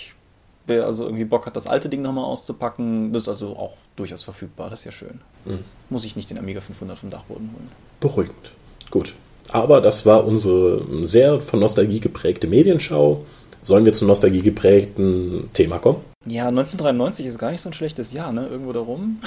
[0.66, 4.22] Wer also irgendwie Bock hat, das alte Ding nochmal auszupacken, das ist also auch durchaus
[4.22, 5.20] verfügbar, das ist ja schön.
[5.46, 5.64] Mhm.
[5.88, 7.70] Muss ich nicht den Amiga 500 vom Dachboden holen.
[8.00, 8.52] Beruhigend.
[8.90, 9.14] Gut.
[9.48, 13.24] Aber das war unsere sehr von Nostalgie geprägte Medienschau.
[13.62, 16.04] Sollen wir zum Nostalgie geprägten Thema kommen?
[16.26, 18.46] Ja, 1993 ist gar nicht so ein schlechtes Jahr, ne?
[18.46, 19.20] Irgendwo da rum.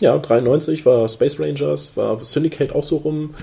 [0.00, 3.34] Ja, 93 war Space Rangers, war Syndicate auch so rum.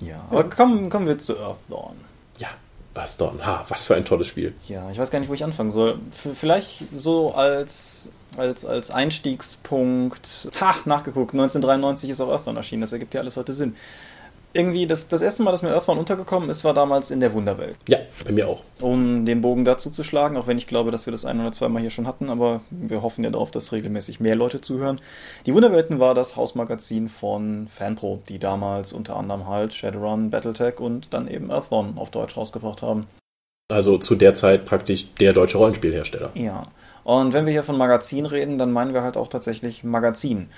[0.00, 1.96] Ja, aber kommen, kommen wir zu Earthdawn.
[2.38, 2.48] Ja,
[2.94, 4.54] Earthdawn, ha, was für ein tolles Spiel.
[4.68, 5.98] Ja, ich weiß gar nicht, wo ich anfangen soll.
[6.12, 10.50] F vielleicht so als, als, als Einstiegspunkt.
[10.60, 13.74] Ha, nachgeguckt, 1993 ist auch Earthdawn erschienen, das ergibt ja alles heute Sinn
[14.52, 17.76] irgendwie das, das erste Mal, dass mir Earthbound untergekommen ist, war damals in der Wunderwelt.
[17.88, 18.62] Ja, bei mir auch.
[18.80, 21.52] Um den Bogen dazu zu schlagen, auch wenn ich glaube, dass wir das ein oder
[21.52, 25.00] zweimal hier schon hatten, aber wir hoffen ja darauf, dass regelmäßig mehr Leute zuhören.
[25.46, 31.12] Die Wunderwelten war das Hausmagazin von Fanpro, die damals unter anderem halt Shadowrun, Battletech und
[31.14, 33.06] dann eben Earthbound auf Deutsch rausgebracht haben.
[33.70, 36.30] Also zu der Zeit praktisch der deutsche Rollenspielhersteller.
[36.34, 36.66] Ja.
[37.04, 40.48] Und wenn wir hier von Magazin reden, dann meinen wir halt auch tatsächlich Magazin.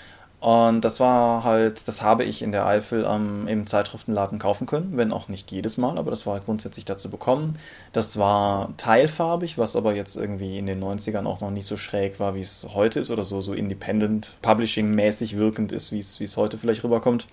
[0.43, 4.97] Und das war halt, das habe ich in der Eifel ähm, im Zeitschriftenladen kaufen können,
[4.97, 7.57] wenn auch nicht jedes Mal, aber das war halt grundsätzlich dazu bekommen.
[7.93, 12.19] Das war teilfarbig, was aber jetzt irgendwie in den 90ern auch noch nicht so schräg
[12.19, 16.25] war, wie es heute ist oder so, so independent, publishing-mäßig wirkend ist, wie es, wie
[16.25, 17.29] es heute vielleicht rüberkommt.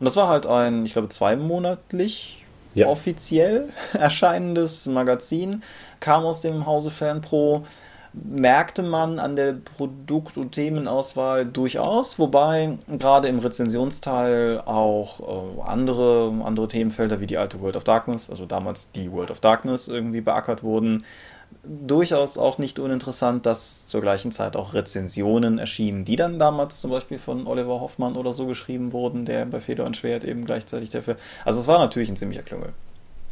[0.00, 2.44] Und das war halt ein, ich glaube, zweimonatlich
[2.74, 2.88] ja.
[2.88, 5.62] offiziell erscheinendes Magazin,
[6.00, 7.64] kam aus dem Hause Fanpro
[8.22, 16.32] merkte man an der Produkt- und Themenauswahl durchaus, wobei gerade im Rezensionsteil auch äh, andere,
[16.44, 20.20] andere Themenfelder wie die alte World of Darkness, also damals die World of Darkness irgendwie
[20.20, 21.04] beackert wurden.
[21.64, 26.90] Durchaus auch nicht uninteressant, dass zur gleichen Zeit auch Rezensionen erschienen, die dann damals zum
[26.90, 30.90] Beispiel von Oliver Hoffmann oder so geschrieben wurden, der bei Feder und Schwert eben gleichzeitig
[30.90, 31.16] dafür.
[31.44, 32.72] Also es war natürlich ein ziemlicher Klüngel.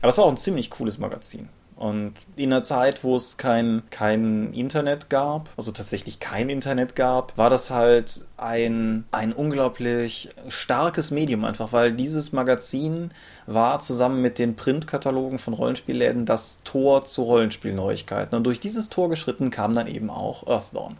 [0.01, 1.49] Aber es war auch ein ziemlich cooles Magazin.
[1.83, 7.37] Und in einer Zeit, wo es kein, kein Internet gab, also tatsächlich kein Internet gab,
[7.37, 13.11] war das halt ein, ein unglaublich starkes Medium einfach, weil dieses Magazin
[13.47, 18.37] war zusammen mit den Printkatalogen von Rollenspielläden das Tor zu Rollenspielneuigkeiten.
[18.37, 20.97] Und durch dieses Tor geschritten kam dann eben auch Earthdawn.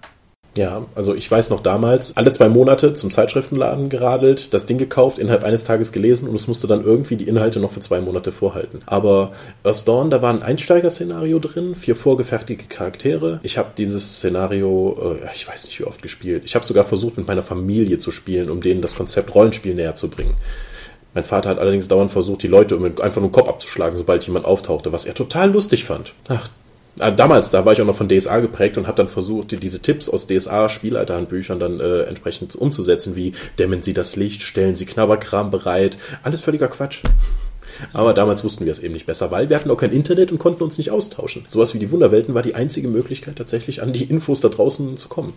[0.55, 5.19] Ja, also ich weiß noch damals, alle zwei Monate zum Zeitschriftenladen geradelt, das Ding gekauft,
[5.19, 8.33] innerhalb eines Tages gelesen und es musste dann irgendwie die Inhalte noch für zwei Monate
[8.33, 8.83] vorhalten.
[8.85, 9.33] Aber
[9.65, 13.41] Earth Dawn, da war ein Einsteigerszenario drin, vier vorgefertigte Charaktere.
[13.43, 16.43] Ich habe dieses Szenario, äh, ich weiß nicht wie oft gespielt.
[16.45, 19.95] Ich habe sogar versucht, mit meiner Familie zu spielen, um denen das Konzept Rollenspiel näher
[19.95, 20.35] zu bringen.
[21.15, 24.45] Mein Vater hat allerdings dauernd versucht, die Leute einfach nur den Kopf abzuschlagen, sobald jemand
[24.45, 26.15] auftauchte, was er total lustig fand.
[26.29, 26.49] Ach,
[26.97, 30.09] damals, da war ich auch noch von DSA geprägt und habe dann versucht, diese Tipps
[30.09, 35.97] aus DSA-Spielleiterhandbüchern dann äh, entsprechend umzusetzen, wie dämmen Sie das Licht, stellen Sie Knabberkram bereit.
[36.23, 37.03] Alles völliger Quatsch.
[37.93, 40.39] Aber damals wussten wir es eben nicht besser, weil wir hatten auch kein Internet und
[40.39, 41.45] konnten uns nicht austauschen.
[41.49, 45.09] Sowas wie die Wunderwelten war die einzige Möglichkeit, tatsächlich an die Infos da draußen zu
[45.09, 45.33] kommen.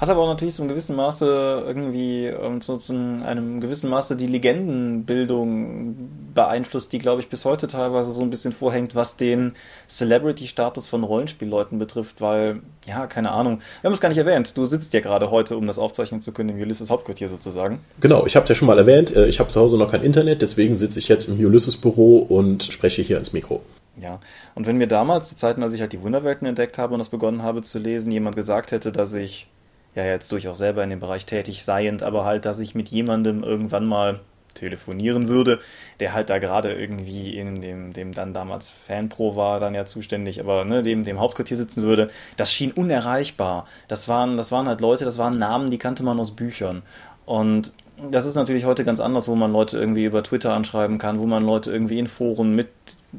[0.00, 4.16] Hat aber auch natürlich so in gewissem Maße irgendwie ähm, so zu einem gewissen Maße
[4.16, 9.52] die Legendenbildung beeinflusst, die, glaube ich, bis heute teilweise so ein bisschen vorhängt, was den
[9.88, 13.60] Celebrity-Status von Rollenspielleuten betrifft, weil, ja, keine Ahnung.
[13.82, 14.56] Wir haben es gar nicht erwähnt.
[14.56, 17.80] Du sitzt ja gerade heute, um das aufzeichnen zu können, im Ulysses Hauptquartier sozusagen.
[18.00, 19.14] Genau, ich habe es ja schon mal erwähnt.
[19.14, 22.64] Äh, ich habe zu Hause noch kein Internet, deswegen sitze ich jetzt im Ulysses-Büro und
[22.64, 23.60] spreche hier ins Mikro.
[24.00, 24.18] Ja,
[24.54, 27.10] und wenn mir damals, zu Zeiten, als ich halt die Wunderwelten entdeckt habe und das
[27.10, 29.46] begonnen habe zu lesen, jemand gesagt hätte, dass ich
[29.94, 33.42] ja jetzt durchaus selber in dem Bereich tätig seiend, aber halt, dass ich mit jemandem
[33.42, 34.20] irgendwann mal
[34.54, 35.60] telefonieren würde,
[36.00, 40.40] der halt da gerade irgendwie in dem, dem dann damals Fanpro war, dann ja zuständig,
[40.40, 43.66] aber ne, dem, dem Hauptquartier sitzen würde, das schien unerreichbar.
[43.88, 46.82] Das waren, das waren halt Leute, das waren Namen, die kannte man aus Büchern.
[47.26, 47.72] Und
[48.10, 51.26] das ist natürlich heute ganz anders, wo man Leute irgendwie über Twitter anschreiben kann, wo
[51.26, 52.68] man Leute irgendwie in Foren mit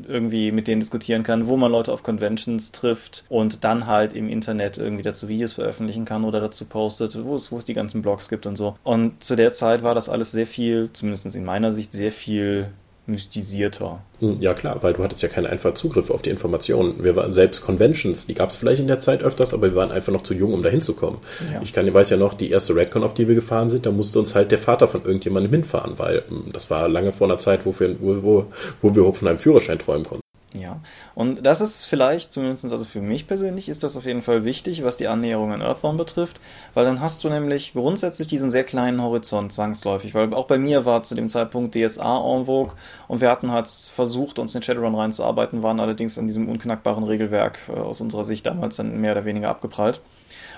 [0.08, 4.30] irgendwie mit denen diskutieren kann, wo man Leute auf Conventions trifft und dann halt im
[4.30, 8.02] Internet irgendwie dazu Videos veröffentlichen kann oder dazu postet, wo es, wo es die ganzen
[8.02, 8.76] Blogs gibt und so.
[8.84, 12.72] Und zu der Zeit war das alles sehr viel, zumindest in meiner Sicht, sehr viel
[13.08, 14.04] mystisierter.
[14.20, 17.04] Hm, ja klar, weil du hattest ja keinen einfachen Zugriff auf die Informationen.
[17.04, 19.92] Wir waren selbst Conventions, die gab es vielleicht in der Zeit öfters, aber wir waren
[19.92, 21.20] einfach noch zu jung, um da hinzukommen.
[21.52, 21.62] Ja.
[21.64, 24.20] Ich kann, weiß ja noch, die erste Redcon, auf die wir gefahren sind, da musste
[24.20, 27.66] uns halt der Vater von irgendjemandem hinfahren, weil hm, das war lange vor einer Zeit,
[27.66, 28.46] wo wir, wo, wo,
[28.82, 30.21] wo wir von einem Führerschein träumen konnten.
[30.54, 30.82] Ja,
[31.16, 34.84] und das ist vielleicht, zumindest also für mich persönlich, ist das auf jeden Fall wichtig,
[34.84, 36.42] was die Annäherung an Earthbound betrifft,
[36.74, 40.84] weil dann hast du nämlich grundsätzlich diesen sehr kleinen Horizont zwangsläufig, weil auch bei mir
[40.84, 42.76] war zu dem Zeitpunkt DSA en vogue
[43.08, 47.60] und wir hatten halt versucht, uns in Shadowrun reinzuarbeiten, waren allerdings an diesem unknackbaren Regelwerk
[47.70, 50.02] äh, aus unserer Sicht damals dann mehr oder weniger abgeprallt.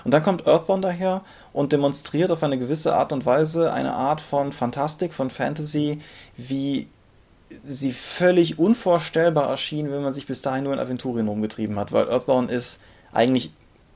[0.04, 4.20] Und dann kommt Earthbound daher und demonstriert auf eine gewisse Art und Weise eine Art
[4.20, 6.00] von Fantastik, von Fantasy,
[6.36, 6.88] wie
[7.62, 12.08] sie völlig unvorstellbar erschien, wenn man sich bis dahin nur in Aventurien rumgetrieben hat, weil
[12.08, 12.80] Earthbound ist
[13.12, 13.52] eigentlich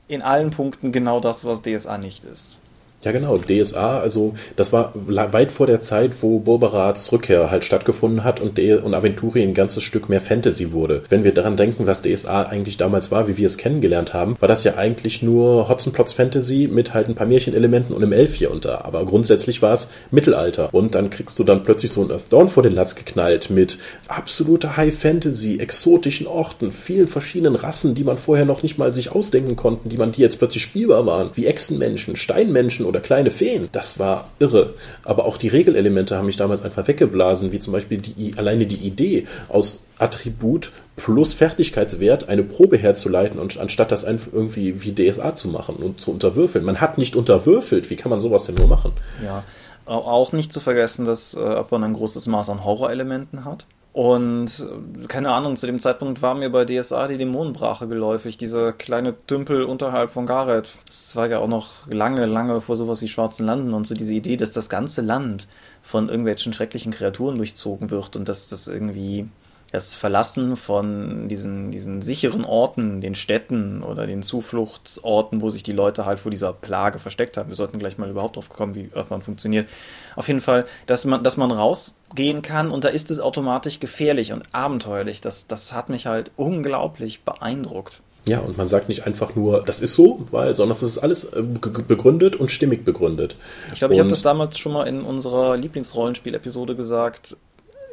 [0.07, 2.59] in allen Punkten genau das, was DSA nicht ist.
[3.03, 3.37] Ja, genau.
[3.37, 8.57] DSA, also das war weit vor der Zeit, wo Borberats Rückkehr halt stattgefunden hat und,
[8.57, 11.03] D und Aventuri ein ganzes Stück mehr Fantasy wurde.
[11.07, 14.49] Wenn wir daran denken, was DSA eigentlich damals war, wie wir es kennengelernt haben, war
[14.49, 18.51] das ja eigentlich nur Hotzenplotz Fantasy mit halt ein paar Märchenelementen und einem Elf hier
[18.51, 18.81] und da.
[18.81, 20.73] Aber grundsätzlich war es Mittelalter.
[20.73, 23.77] Und dann kriegst du dann plötzlich so ein Earth Dawn vor den Latz geknallt mit
[24.09, 29.13] absoluter High Fantasy, exotischen Orten, vielen verschiedenen Rassen, die man vorher noch nicht mal sich
[29.13, 33.69] ausdenken konnten, die man, die jetzt plötzlich spielbar waren, wie Echsenmenschen, Steinmenschen oder kleine Feen.
[33.71, 34.73] Das war irre.
[35.03, 38.85] Aber auch die Regelelemente haben mich damals einfach weggeblasen, wie zum Beispiel die, alleine die
[38.87, 45.35] Idee aus Attribut plus Fertigkeitswert eine Probe herzuleiten und anstatt das einfach irgendwie wie DSA
[45.35, 46.65] zu machen und zu unterwürfeln.
[46.65, 47.89] Man hat nicht unterwürfelt.
[47.89, 48.91] Wie kann man sowas denn nur machen?
[49.23, 49.43] Ja,
[49.85, 53.65] auch nicht zu vergessen, dass äh, Upon ein großes Maß an Horrorelementen hat.
[53.91, 54.65] Und
[55.07, 59.63] keine Ahnung, zu dem Zeitpunkt war mir bei DSA die Dämonenbrache geläufig, dieser kleine Tümpel
[59.63, 60.73] unterhalb von Gareth.
[60.85, 64.13] Das war ja auch noch lange, lange vor sowas wie Schwarzen Landen und so diese
[64.13, 65.47] Idee, dass das ganze Land
[65.81, 69.27] von irgendwelchen schrecklichen Kreaturen durchzogen wird und dass das irgendwie
[69.71, 75.73] das Verlassen von diesen, diesen sicheren Orten, den Städten oder den Zufluchtsorten, wo sich die
[75.73, 77.49] Leute halt vor dieser Plage versteckt haben.
[77.49, 79.69] Wir sollten gleich mal überhaupt drauf kommen, wie Earthbound funktioniert.
[80.15, 84.33] Auf jeden Fall, dass man, dass man rausgehen kann und da ist es automatisch gefährlich
[84.33, 85.21] und abenteuerlich.
[85.21, 88.01] Das, das hat mich halt unglaublich beeindruckt.
[88.25, 91.23] Ja, und man sagt nicht einfach nur, das ist so, weil, sondern das ist alles
[91.25, 93.35] äh, begründet und stimmig begründet.
[93.73, 97.37] Ich glaube, ich habe das damals schon mal in unserer Lieblingsrollenspiel-Episode gesagt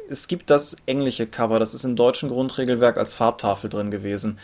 [0.09, 4.39] es gibt das englische Cover, das ist im deutschen Grundregelwerk als Farbtafel drin gewesen.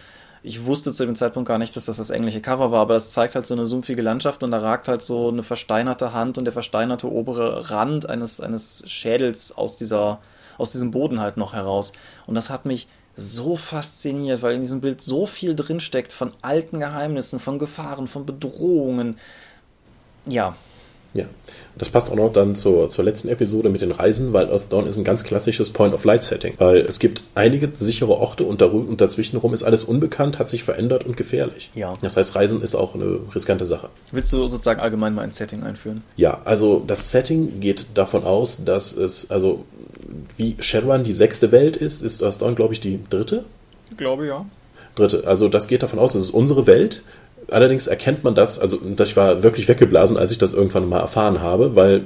[0.46, 3.12] Ich wusste zu dem Zeitpunkt gar nicht, dass das das englische Cover war, aber das
[3.12, 6.44] zeigt halt so eine sumpfige Landschaft und da ragt halt so eine versteinerte Hand und
[6.44, 10.20] der versteinerte obere Rand eines, eines Schädels aus dieser,
[10.58, 11.94] aus diesem Boden halt noch heraus.
[12.28, 16.80] Und das hat mich so fasziniert, weil in diesem Bild so viel drinsteckt von alten
[16.80, 19.18] Geheimnissen, von Gefahren, von Bedrohungen.
[20.26, 20.56] Ja,
[21.14, 21.26] ja,
[21.78, 24.88] das passt auch noch dann zur, zur letzten Episode mit den Reisen, weil Earth Dawn
[24.88, 29.38] ist ein ganz klassisches Point-of-Light-Setting, weil es gibt einige sichere Orte und, darüber, und dazwischen
[29.38, 31.70] rum ist alles unbekannt, hat sich verändert und gefährlich.
[31.76, 31.94] Ja.
[32.02, 33.90] Das heißt, Reisen ist auch eine riskante Sache.
[34.12, 36.04] Willst du sozusagen allgemein mal ein Setting einführen?
[36.16, 39.66] Ja, also das Setting geht davon aus, dass es, also
[40.38, 43.44] wie Shadowrun die sechste Welt ist, ist Earth Dawn, glaube ich, die dritte?
[43.92, 44.46] Ich glaube, ja.
[44.96, 45.24] Dritte.
[45.26, 47.04] Also das geht davon aus, das ist unsere Welt
[47.52, 51.42] Allerdings erkennt man das, also ich war wirklich weggeblasen, als ich das irgendwann mal erfahren
[51.42, 52.06] habe, weil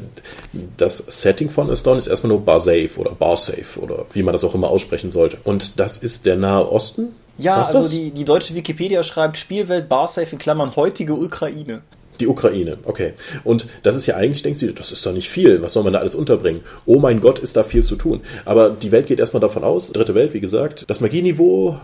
[0.78, 4.34] das Setting von Aston ist erstmal nur Bar Safe oder Bar Safe oder wie man
[4.34, 5.38] das auch immer aussprechen sollte.
[5.44, 7.16] Und das ist der Nahe Osten.
[7.38, 11.82] Ja, Was also die, die deutsche Wikipedia schreibt Spielwelt Bar Safe in Klammern heutige Ukraine.
[12.20, 13.14] Die Ukraine, okay.
[13.44, 15.62] Und das ist ja eigentlich, denkst du, das ist doch nicht viel.
[15.62, 16.62] Was soll man da alles unterbringen?
[16.86, 18.22] Oh mein Gott, ist da viel zu tun.
[18.46, 21.80] Aber die Welt geht erstmal davon aus, dritte Welt, wie gesagt, das Magieniveau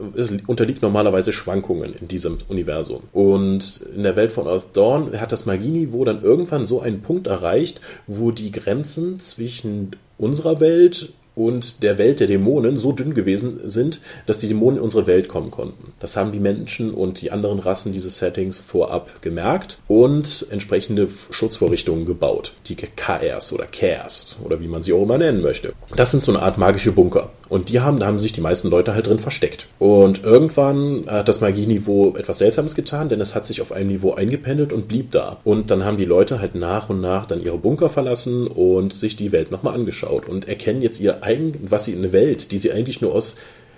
[0.48, 3.04] unterliegt normalerweise Schwankungen in diesem Universum.
[3.12, 7.28] Und in der Welt von Earth Dawn hat das Magieniveau dann irgendwann so einen Punkt
[7.28, 13.62] erreicht, wo die Grenzen zwischen unserer Welt und der Welt der Dämonen so dünn gewesen
[13.64, 15.94] sind, dass die Dämonen in unsere Welt kommen konnten.
[16.00, 22.06] Das haben die Menschen und die anderen Rassen dieses Settings vorab gemerkt und entsprechende Schutzvorrichtungen
[22.06, 22.54] gebaut.
[22.68, 25.74] Die KRs oder CARES oder wie man sie auch immer nennen möchte.
[25.96, 27.30] Das sind so eine Art magische Bunker.
[27.54, 29.68] Und die haben, da haben sich die meisten Leute halt drin versteckt.
[29.78, 34.16] Und irgendwann hat das Magieniveau etwas Seltsames getan, denn es hat sich auf einem Niveau
[34.16, 35.38] eingependelt und blieb da.
[35.44, 39.18] Und dann haben die Leute halt nach und nach dann ihre Bunker verlassen und sich
[39.18, 42.58] die Welt nochmal angeschaut und erkennen jetzt ihr eigen, was sie in eine Welt, die
[42.58, 43.36] sie eigentlich nur aus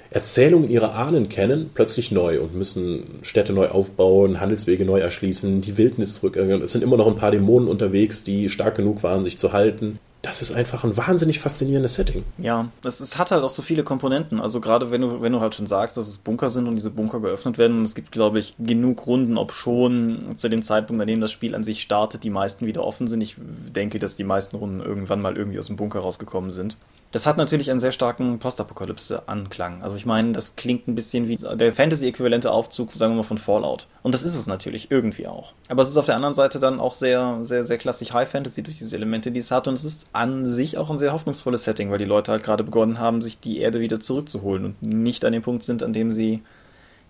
[0.09, 5.77] Erzählungen ihrer Ahnen kennen, plötzlich neu und müssen Städte neu aufbauen, Handelswege neu erschließen, die
[5.77, 6.37] Wildnis zurück.
[6.37, 9.99] Es sind immer noch ein paar Dämonen unterwegs, die stark genug waren, sich zu halten
[10.25, 12.23] das ist einfach ein wahnsinnig faszinierendes Setting.
[12.39, 14.41] Ja, es, es, hat halt auch so viele Komponenten.
[14.41, 16.89] Also gerade wenn du, wenn du halt schon sagst, dass es Bunker sind und diese
[16.89, 20.99] Bunker geöffnet werden, und es gibt, glaube ich, genug Runden, ob schon zu dem Zeitpunkt,
[20.99, 23.21] an dem das Spiel an sich startet, die meisten wieder offen sind.
[23.21, 26.75] Ich denke, dass die meisten Runden irgendwann mal irgendwie aus dem Bunker rausgekommen sind.
[27.15, 29.81] Das hat natürlich einen sehr starken Postapokalypse-Anklang.
[29.81, 33.37] Also ich meine, das klingt ein bisschen wie der Fantasy-äquivalente Aufzug, sagen wir mal, von
[33.37, 33.87] Fallout.
[34.03, 35.53] Und das ist es natürlich irgendwie auch.
[35.69, 38.63] Aber es ist auf der anderen Seite dann auch sehr, sehr, sehr klassisch High Fantasy
[38.63, 39.69] durch diese Elemente, die es hat.
[39.69, 42.65] Und es ist an sich auch ein sehr hoffnungsvolles Setting, weil die Leute halt gerade
[42.65, 46.11] begonnen haben, sich die Erde wieder zurückzuholen und nicht an dem Punkt sind, an dem
[46.11, 46.43] sie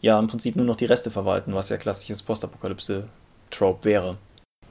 [0.01, 4.17] ja im Prinzip nur noch die Reste verwalten, was ja klassisches Postapokalypse-Trope wäre.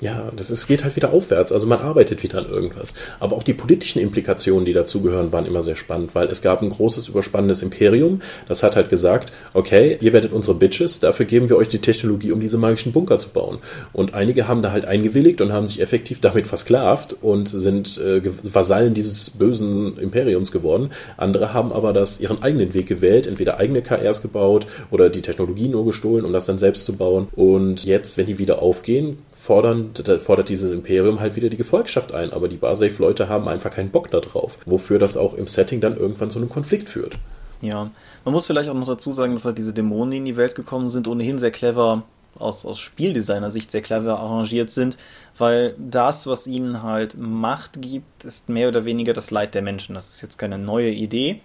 [0.00, 1.52] Ja, das ist, geht halt wieder aufwärts.
[1.52, 2.94] Also man arbeitet wieder an irgendwas.
[3.20, 6.68] Aber auch die politischen Implikationen, die dazugehören, waren immer sehr spannend, weil es gab ein
[6.68, 8.20] großes, überspannendes Imperium.
[8.48, 12.32] Das hat halt gesagt, okay, ihr werdet unsere Bitches, dafür geben wir euch die Technologie,
[12.32, 13.58] um diese magischen Bunker zu bauen.
[13.92, 18.20] Und einige haben da halt eingewilligt und haben sich effektiv damit versklavt und sind äh,
[18.52, 20.90] Vasallen dieses bösen Imperiums geworden.
[21.16, 25.68] Andere haben aber das, ihren eigenen Weg gewählt, entweder eigene KRs gebaut oder die Technologie
[25.68, 27.28] nur gestohlen, um das dann selbst zu bauen.
[27.36, 29.92] Und jetzt, wenn die wieder aufgehen, fordern,
[30.24, 34.10] fordert dieses Imperium halt wieder die Gefolgschaft ein, aber die Barsafe-Leute haben einfach keinen Bock
[34.10, 37.18] darauf, wofür das auch im Setting dann irgendwann zu einem Konflikt führt.
[37.60, 37.90] Ja,
[38.24, 40.54] man muss vielleicht auch noch dazu sagen, dass halt diese Dämonen, die in die Welt
[40.54, 42.04] gekommen sind, ohnehin sehr clever
[42.38, 44.96] aus, aus Spieldesigner-Sicht sehr clever arrangiert sind,
[45.36, 49.94] weil das, was ihnen halt Macht gibt, ist mehr oder weniger das Leid der Menschen.
[49.94, 51.40] Das ist jetzt keine neue Idee,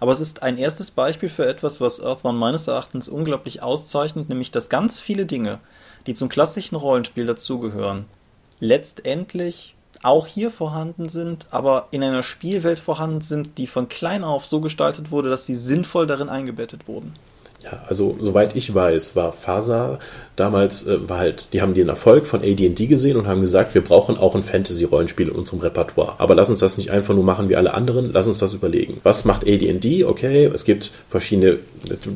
[0.00, 4.50] aber es ist ein erstes Beispiel für etwas, was Earthbound meines Erachtens unglaublich auszeichnet, nämlich
[4.50, 5.60] dass ganz viele Dinge,
[6.06, 8.06] die zum klassischen Rollenspiel dazugehören,
[8.60, 14.44] letztendlich auch hier vorhanden sind, aber in einer Spielwelt vorhanden sind, die von klein auf
[14.44, 17.14] so gestaltet wurde, dass sie sinnvoll darin eingebettet wurden.
[17.60, 19.98] Ja, also soweit ich weiß, war Fasa
[20.38, 23.82] damals, äh, war halt, die haben den Erfolg von AD&D gesehen und haben gesagt, wir
[23.82, 26.14] brauchen auch ein Fantasy-Rollenspiel in unserem Repertoire.
[26.18, 29.00] Aber lass uns das nicht einfach nur machen wie alle anderen, lass uns das überlegen.
[29.02, 30.04] Was macht AD&D?
[30.04, 31.58] Okay, es gibt verschiedene,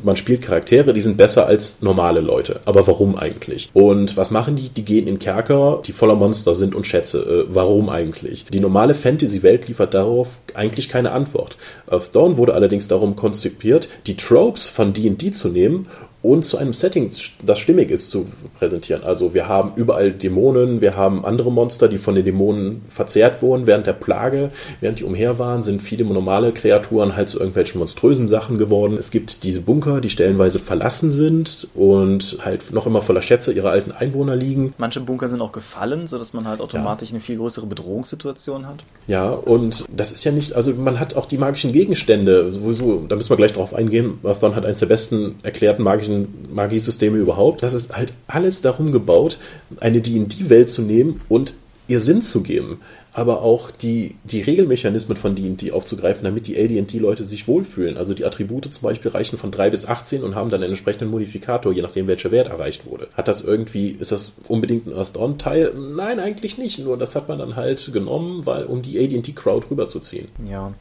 [0.03, 2.61] man spielt Charaktere, die sind besser als normale Leute.
[2.65, 3.69] Aber warum eigentlich?
[3.73, 4.69] Und was machen die?
[4.69, 7.45] Die gehen in Kerker, die voller Monster sind und Schätze.
[7.49, 8.45] Äh, warum eigentlich?
[8.45, 11.57] Die normale Fantasy-Welt liefert darauf eigentlich keine Antwort.
[11.89, 15.87] Earth Dawn wurde allerdings darum konzipiert, die Tropes von D&D zu nehmen
[16.23, 17.11] und zu einem Setting,
[17.45, 19.03] das stimmig ist, zu präsentieren.
[19.03, 23.67] Also wir haben überall Dämonen, wir haben andere Monster, die von den Dämonen verzehrt wurden
[23.67, 24.49] während der Plage.
[24.79, 28.97] Während die umher waren, sind viele normale Kreaturen halt zu irgendwelchen monströsen Sachen geworden.
[28.97, 33.71] Es gibt diese Bunker, die stellenweise verlassen sind und halt noch immer voller Schätze ihrer
[33.71, 34.73] alten Einwohner liegen.
[34.77, 37.15] Manche Bunker sind auch gefallen, sodass man halt automatisch ja.
[37.15, 38.85] eine viel größere Bedrohungssituation hat.
[39.07, 43.17] Ja, und das ist ja nicht, also man hat auch die magischen Gegenstände, sowieso, da
[43.17, 47.17] müssen wir gleich drauf eingehen, was dann halt eines der besten erklärten magischen magischen Magiesysteme
[47.17, 47.63] überhaupt.
[47.63, 49.37] Das ist halt alles darum gebaut,
[49.79, 51.53] eine D&D-Welt zu nehmen und
[51.87, 52.79] ihr Sinn zu geben.
[53.13, 57.95] aber auch die, die Regelmechanismen von D&D aufzugreifen, damit die AD&D-Leute sich wohlfühlen.
[57.95, 61.11] Also die Attribute zum Beispiel reichen von 3 bis 18 und haben dann einen entsprechenden
[61.11, 63.07] Modifikator, je nachdem welcher Wert erreicht wurde.
[63.13, 65.73] Hat das irgendwie, ist das unbedingt ein Earth-On-Teil?
[65.75, 66.79] Nein, eigentlich nicht.
[66.79, 70.29] Nur das hat man dann halt genommen, weil, um die AD&D-Crowd rüberzuziehen.
[70.49, 70.73] Ja.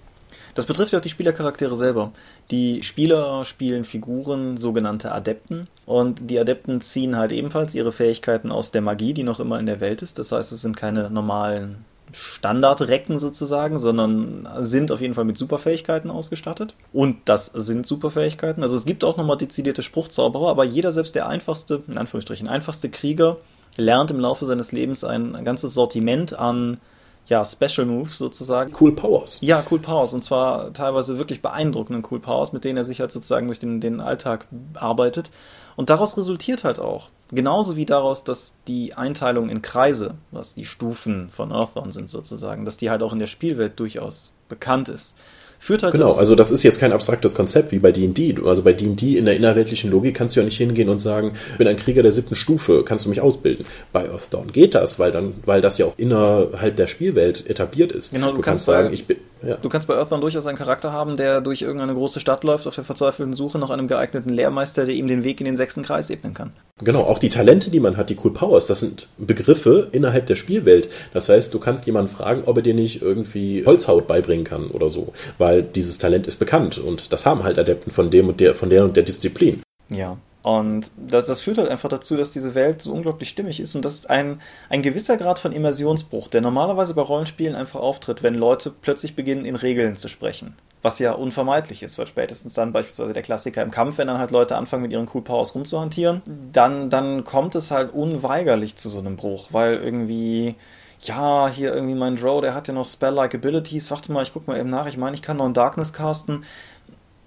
[0.54, 2.12] Das betrifft ja auch die Spielercharaktere selber.
[2.50, 5.68] Die Spieler spielen Figuren, sogenannte Adepten.
[5.86, 9.66] Und die Adepten ziehen halt ebenfalls ihre Fähigkeiten aus der Magie, die noch immer in
[9.66, 10.18] der Welt ist.
[10.18, 16.10] Das heißt, es sind keine normalen Standardrecken sozusagen, sondern sind auf jeden Fall mit Superfähigkeiten
[16.10, 16.74] ausgestattet.
[16.92, 18.62] Und das sind Superfähigkeiten.
[18.62, 22.90] Also es gibt auch nochmal dezidierte Spruchzauberer, aber jeder, selbst der einfachste, in Anführungsstrichen, einfachste
[22.90, 23.38] Krieger,
[23.76, 26.78] lernt im Laufe seines Lebens ein, ein ganzes Sortiment an
[27.26, 28.74] ja, Special Moves sozusagen.
[28.78, 29.38] Cool Powers.
[29.40, 30.12] Ja, Cool Powers.
[30.12, 33.80] Und zwar teilweise wirklich beeindruckenden Cool Powers, mit denen er sich halt sozusagen durch den,
[33.80, 35.30] den Alltag arbeitet.
[35.76, 40.66] Und daraus resultiert halt auch, genauso wie daraus, dass die Einteilung in Kreise, was die
[40.66, 45.14] Stufen von Earthbound sind sozusagen, dass die halt auch in der Spielwelt durchaus bekannt ist
[45.62, 45.92] führt halt.
[45.92, 48.34] Genau, also das ist jetzt kein abstraktes Konzept wie bei D&D.
[48.44, 51.58] Also bei D&D in der innerweltlichen Logik kannst du ja nicht hingehen und sagen, ich
[51.58, 53.64] bin ein Krieger der siebten Stufe, kannst du mich ausbilden.
[53.92, 58.12] Bei Earthdawn geht das, weil dann, weil das ja auch innerhalb der Spielwelt etabliert ist.
[58.12, 59.56] Genau, du, du kannst, kannst sagen, ich bin ja.
[59.56, 62.74] Du kannst bei Earthbound durchaus einen Charakter haben, der durch irgendeine große Stadt läuft, auf
[62.74, 66.10] der verzweifelten Suche nach einem geeigneten Lehrmeister, der ihm den Weg in den sechsten Kreis
[66.10, 66.52] ebnen kann.
[66.78, 70.36] Genau, auch die Talente, die man hat, die Cool Powers, das sind Begriffe innerhalb der
[70.36, 70.88] Spielwelt.
[71.12, 74.90] Das heißt, du kannst jemanden fragen, ob er dir nicht irgendwie Holzhaut beibringen kann oder
[74.90, 78.54] so, weil dieses Talent ist bekannt und das haben halt Adepten von dem und der,
[78.54, 79.62] von der und der Disziplin.
[79.88, 83.76] Ja, und das, das führt halt einfach dazu, dass diese Welt so unglaublich stimmig ist.
[83.76, 88.24] Und das ist ein, ein gewisser Grad von Immersionsbruch, der normalerweise bei Rollenspielen einfach auftritt,
[88.24, 90.56] wenn Leute plötzlich beginnen, in Regeln zu sprechen.
[90.82, 94.32] Was ja unvermeidlich ist, weil spätestens dann beispielsweise der Klassiker im Kampf, wenn dann halt
[94.32, 98.98] Leute anfangen, mit ihren Cool Powers rumzuhantieren, dann, dann kommt es halt unweigerlich zu so
[98.98, 100.56] einem Bruch, weil irgendwie
[101.04, 103.90] ja, hier irgendwie mein Drow, der hat ja noch Spell-like Abilities.
[103.90, 104.86] Warte mal, ich guck mal eben nach.
[104.86, 106.44] Ich meine, ich kann noch einen Darkness casten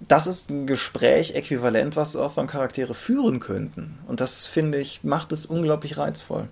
[0.00, 3.98] das ist ein Gespräch äquivalent, was Earthbound-Charaktere führen könnten.
[4.06, 6.48] Und das, finde ich, macht es unglaublich reizvoll.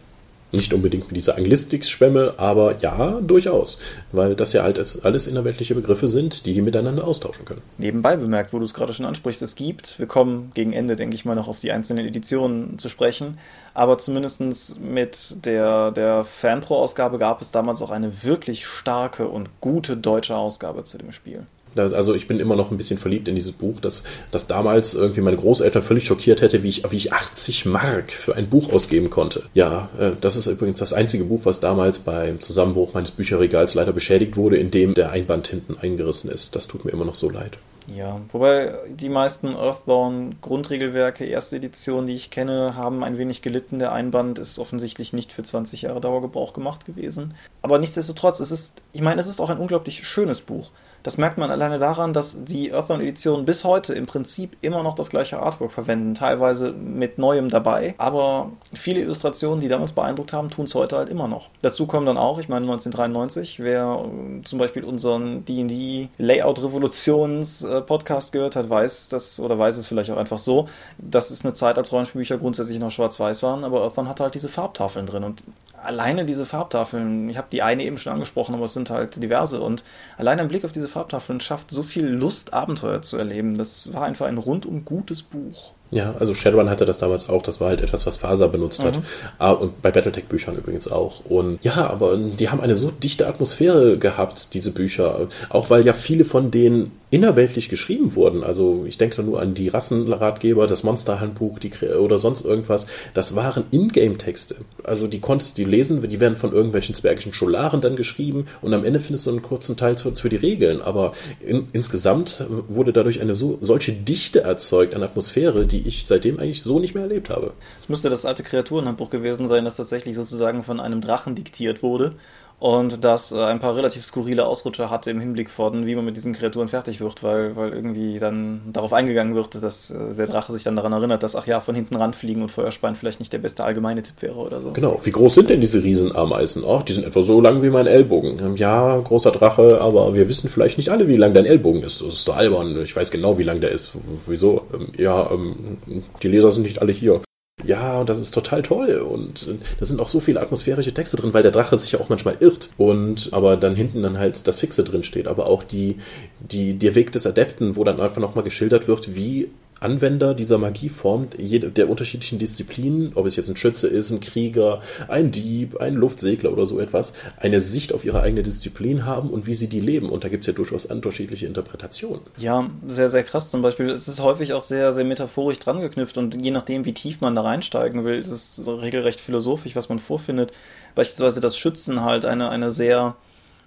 [0.54, 3.78] Nicht unbedingt mit dieser Anglistik-Schwemme, aber ja, durchaus.
[4.12, 7.60] Weil das ja halt alles innerweltliche Begriffe sind, die die miteinander austauschen können.
[7.76, 11.16] Nebenbei bemerkt, wo du es gerade schon ansprichst, es gibt, wir kommen gegen Ende, denke
[11.16, 13.38] ich mal, noch auf die einzelnen Editionen zu sprechen,
[13.74, 19.96] aber zumindest mit der, der Fanpro-Ausgabe gab es damals auch eine wirklich starke und gute
[19.96, 21.46] deutsche Ausgabe zu dem Spiel.
[21.76, 25.20] Also ich bin immer noch ein bisschen verliebt in dieses Buch, das, das damals irgendwie
[25.20, 29.10] meine Großeltern völlig schockiert hätte, wie ich, wie ich 80 Mark für ein Buch ausgeben
[29.10, 29.42] konnte.
[29.54, 33.92] Ja, äh, das ist übrigens das einzige Buch, was damals beim Zusammenbruch meines Bücherregals leider
[33.92, 36.56] beschädigt wurde, indem der Einband hinten eingerissen ist.
[36.56, 37.58] Das tut mir immer noch so leid.
[37.86, 43.78] Ja, wobei die meisten Earthbound Grundregelwerke, erste Edition, die ich kenne, haben ein wenig gelitten.
[43.78, 47.34] Der Einband ist offensichtlich nicht für 20 Jahre Dauergebrauch gemacht gewesen.
[47.60, 50.70] Aber nichtsdestotrotz, es ist, ich meine, es ist auch ein unglaublich schönes Buch.
[51.04, 55.10] Das merkt man alleine daran, dass die Earthbound-Editionen bis heute im Prinzip immer noch das
[55.10, 57.94] gleiche Artwork verwenden, teilweise mit Neuem dabei.
[57.98, 61.50] Aber viele Illustrationen, die damals beeindruckt haben, tun es heute halt immer noch.
[61.60, 68.56] Dazu kommen dann auch, ich meine 1993, wer äh, zum Beispiel unseren D&D Layout-Revolutions-Podcast gehört
[68.56, 71.92] hat, weiß das, oder weiß es vielleicht auch einfach so, das ist eine Zeit, als
[71.92, 75.42] Rollenspielbücher grundsätzlich noch schwarz-weiß waren, aber Earthbound hatte halt diese Farbtafeln drin und
[75.84, 79.60] alleine diese Farbtafeln, ich habe die eine eben schon angesprochen, aber es sind halt diverse
[79.60, 79.84] und
[80.16, 83.56] alleine ein Blick auf diese Farbtafeln schafft so viel Lust, Abenteuer zu erleben.
[83.56, 85.74] Das war einfach ein rundum gutes Buch.
[85.94, 87.40] Ja, also Shadowrun hatte das damals auch.
[87.40, 88.86] Das war halt etwas, was Faser benutzt mhm.
[88.88, 88.98] hat.
[89.38, 91.24] Ah, und bei Battletech-Büchern übrigens auch.
[91.24, 95.28] Und ja, aber die haben eine so dichte Atmosphäre gehabt, diese Bücher.
[95.50, 98.42] Auch weil ja viele von denen innerweltlich geschrieben wurden.
[98.42, 102.86] Also ich denke nur an die Rassenratgeber, das Monsterhandbuch die, oder sonst irgendwas.
[103.14, 104.56] Das waren Ingame-Texte.
[104.82, 108.84] Also die konntest du lesen, die werden von irgendwelchen zwergischen Scholaren dann geschrieben und am
[108.84, 110.82] Ende findest du einen kurzen Teil für die Regeln.
[110.82, 116.38] Aber in, insgesamt wurde dadurch eine so, solche Dichte erzeugt an Atmosphäre, die ich seitdem
[116.38, 117.52] eigentlich so nicht mehr erlebt habe.
[117.80, 122.16] Es müsste das alte Kreaturenhandbuch gewesen sein, das tatsächlich sozusagen von einem Drachen diktiert wurde
[122.64, 126.16] und das äh, ein paar relativ skurrile Ausrutscher hatte im Hinblick von, wie man mit
[126.16, 130.50] diesen Kreaturen fertig wird, weil, weil irgendwie dann darauf eingegangen wird, dass äh, der Drache
[130.50, 133.38] sich dann daran erinnert, dass, ach ja, von hinten ranfliegen und Feuerspeien vielleicht nicht der
[133.38, 134.72] beste allgemeine Tipp wäre oder so.
[134.72, 134.98] Genau.
[135.04, 136.64] Wie groß sind denn diese Riesenameisen?
[136.66, 138.56] Ach, die sind etwa so lang wie mein Ellbogen.
[138.56, 142.00] Ja, großer Drache, aber wir wissen vielleicht nicht alle, wie lang dein Ellbogen ist.
[142.00, 142.82] Das ist doch albern.
[142.82, 143.92] Ich weiß genau, wie lang der ist.
[144.26, 144.62] Wieso?
[144.72, 145.76] Ähm, ja, ähm,
[146.22, 147.20] die Leser sind nicht alle hier.
[147.62, 148.96] Ja, und das ist total toll.
[148.98, 149.46] Und
[149.78, 152.36] da sind auch so viele atmosphärische Texte drin, weil der Drache sich ja auch manchmal
[152.40, 152.70] irrt.
[152.76, 155.28] Und aber dann hinten dann halt das Fixe drin steht.
[155.28, 155.98] Aber auch die,
[156.40, 159.50] die, der Weg des Adepten, wo dann einfach nochmal geschildert wird, wie
[159.84, 165.30] Anwender dieser Magieform der unterschiedlichen Disziplinen, ob es jetzt ein Schütze ist, ein Krieger, ein
[165.30, 169.54] Dieb, ein Luftsegler oder so etwas, eine Sicht auf ihre eigene Disziplin haben und wie
[169.54, 170.08] sie die leben.
[170.08, 172.22] Und da gibt es ja durchaus unterschiedliche Interpretationen.
[172.38, 173.90] Ja, sehr, sehr krass zum Beispiel.
[173.90, 177.36] Es ist häufig auch sehr, sehr metaphorisch dran geknüpft und je nachdem, wie tief man
[177.36, 180.52] da reinsteigen will, ist es regelrecht philosophisch, was man vorfindet.
[180.94, 183.16] Beispielsweise das Schützen halt eine, eine sehr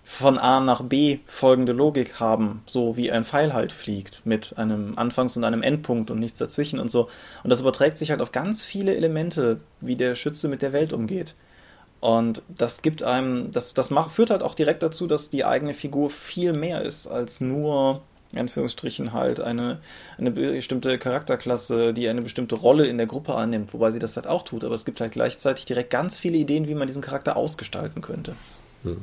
[0.09, 4.97] von A nach B folgende Logik haben, so wie ein Pfeil halt fliegt, mit einem
[4.97, 7.09] Anfangs- und einem Endpunkt und nichts dazwischen und so.
[7.43, 10.93] Und das überträgt sich halt auf ganz viele Elemente, wie der Schütze mit der Welt
[10.93, 11.35] umgeht.
[11.99, 15.73] Und das gibt einem, das, das macht, führt halt auch direkt dazu, dass die eigene
[15.73, 18.01] Figur viel mehr ist als nur,
[18.31, 19.79] in Anführungsstrichen, halt eine,
[20.17, 24.25] eine bestimmte Charakterklasse, die eine bestimmte Rolle in der Gruppe annimmt, wobei sie das halt
[24.25, 24.63] auch tut.
[24.63, 28.37] Aber es gibt halt gleichzeitig direkt ganz viele Ideen, wie man diesen Charakter ausgestalten könnte.
[28.83, 29.01] Mhm.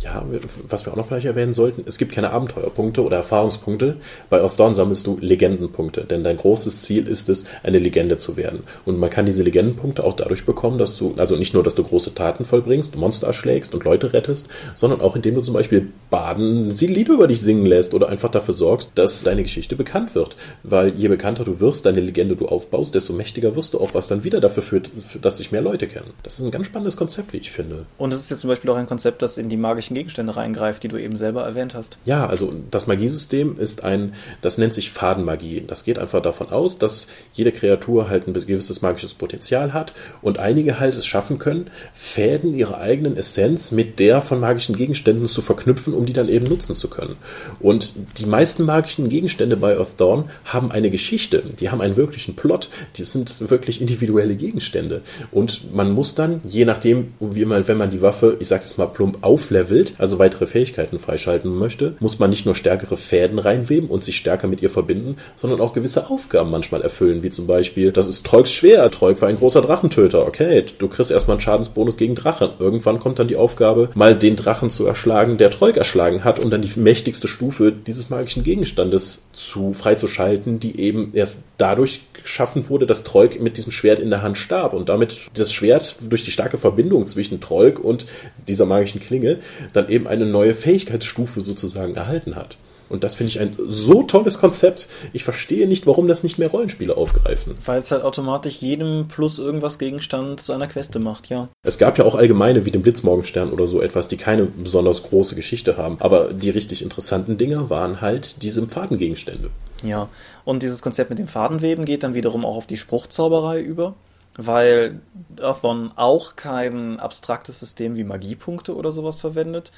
[0.00, 0.24] Ja,
[0.64, 3.96] was wir auch noch gleich erwähnen sollten, es gibt keine Abenteuerpunkte oder Erfahrungspunkte.
[4.30, 8.62] Bei Ostdorn sammelst du Legendenpunkte, denn dein großes Ziel ist es, eine Legende zu werden.
[8.84, 11.82] Und man kann diese Legendenpunkte auch dadurch bekommen, dass du, also nicht nur, dass du
[11.82, 14.46] große Taten vollbringst, Monster erschlägst und Leute rettest,
[14.76, 18.30] sondern auch indem du zum Beispiel Baden sie Lieder über dich singen lässt oder einfach
[18.30, 20.36] dafür sorgst, dass deine Geschichte bekannt wird.
[20.62, 24.06] Weil je bekannter du wirst, deine Legende du aufbaust, desto mächtiger wirst du auch, was
[24.06, 24.90] dann wieder dafür führt,
[25.20, 26.10] dass dich mehr Leute kennen.
[26.22, 27.86] Das ist ein ganz spannendes Konzept, wie ich finde.
[27.96, 30.36] Und es ist ja zum Beispiel auch ein Konzept, das in die magische magischen Gegenstände
[30.36, 31.98] reingreift, die du eben selber erwähnt hast.
[32.04, 35.64] Ja, also das Magiesystem ist ein, das nennt sich Fadenmagie.
[35.66, 40.38] Das geht einfach davon aus, dass jede Kreatur halt ein gewisses magisches Potenzial hat und
[40.38, 45.42] einige halt es schaffen können, Fäden ihrer eigenen Essenz mit der von magischen Gegenständen zu
[45.42, 47.16] verknüpfen, um die dann eben nutzen zu können.
[47.60, 52.36] Und die meisten magischen Gegenstände bei Earth Dawn haben eine Geschichte, die haben einen wirklichen
[52.36, 55.02] Plot, die sind wirklich individuelle Gegenstände.
[55.30, 58.76] Und man muss dann, je nachdem, wie man, wenn man die Waffe, ich sag es
[58.76, 63.38] mal plump, auflevelt, wild, also weitere Fähigkeiten freischalten möchte, muss man nicht nur stärkere Fäden
[63.38, 67.46] reinweben und sich stärker mit ihr verbinden, sondern auch gewisse Aufgaben manchmal erfüllen, wie zum
[67.46, 71.40] Beispiel, das ist Treugs schwer, Treug war ein großer Drachentöter, okay, du kriegst erstmal einen
[71.42, 72.50] Schadensbonus gegen Drachen.
[72.58, 76.50] Irgendwann kommt dann die Aufgabe, mal den Drachen zu erschlagen, der Treug erschlagen hat, um
[76.50, 82.86] dann die mächtigste Stufe dieses magischen Gegenstandes zu freizuschalten, die eben erst dadurch geschaffen wurde,
[82.86, 86.30] dass Troik mit diesem Schwert in der Hand starb und damit das Schwert durch die
[86.30, 88.06] starke Verbindung zwischen Troik und
[88.46, 89.38] dieser magischen Klinge
[89.72, 92.56] dann eben eine neue Fähigkeitsstufe sozusagen erhalten hat.
[92.88, 94.88] Und das finde ich ein so tolles Konzept.
[95.12, 97.56] Ich verstehe nicht, warum das nicht mehr Rollenspiele aufgreifen.
[97.64, 101.48] Weil es halt automatisch jedem plus irgendwas Gegenstand zu einer Queste macht, ja.
[101.62, 105.34] Es gab ja auch allgemeine wie den Blitzmorgenstern oder so etwas, die keine besonders große
[105.34, 105.96] Geschichte haben.
[106.00, 109.50] Aber die richtig interessanten Dinger waren halt diese Fadengegenstände.
[109.82, 110.08] Ja,
[110.44, 113.94] und dieses Konzept mit dem Fadenweben geht dann wiederum auch auf die Spruchzauberei über
[114.38, 115.00] weil
[115.40, 119.72] Earthbound auch kein abstraktes System wie Magiepunkte oder sowas verwendet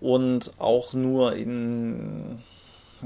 [0.00, 2.42] und auch nur in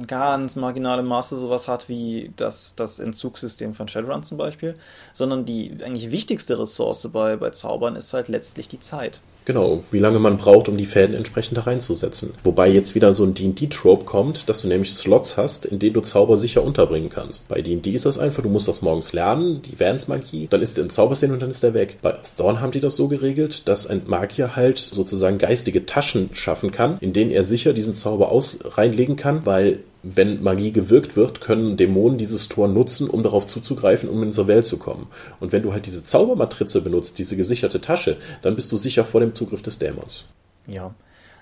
[0.06, 4.76] ganz marginalem Maße sowas hat wie das, das Entzugssystem von Shadowrun zum Beispiel,
[5.12, 9.20] sondern die eigentlich wichtigste Ressource bei, bei Zaubern ist halt letztlich die Zeit.
[9.44, 12.34] Genau, wie lange man braucht, um die Fäden entsprechend da reinzusetzen.
[12.44, 16.00] Wobei jetzt wieder so ein D&D-Trope kommt, dass du nämlich Slots hast, in denen du
[16.00, 17.48] Zauber sicher unterbringen kannst.
[17.48, 20.84] Bei D&D ist das einfach, du musst das morgens lernen, die Vance-Magie, dann ist der
[20.84, 21.98] in Zaubersinn und dann ist der weg.
[22.02, 26.70] Bei Thorn haben die das so geregelt, dass ein Magier halt sozusagen geistige Taschen schaffen
[26.70, 31.40] kann, in denen er sicher diesen Zauber aus reinlegen kann, weil wenn Magie gewirkt wird,
[31.40, 35.08] können Dämonen dieses Tor nutzen, um darauf zuzugreifen, um in unsere Welt zu kommen.
[35.40, 39.20] Und wenn du halt diese Zaubermatrize benutzt, diese gesicherte Tasche, dann bist du sicher vor
[39.20, 40.24] dem Zugriff des Dämons.
[40.66, 40.94] Ja.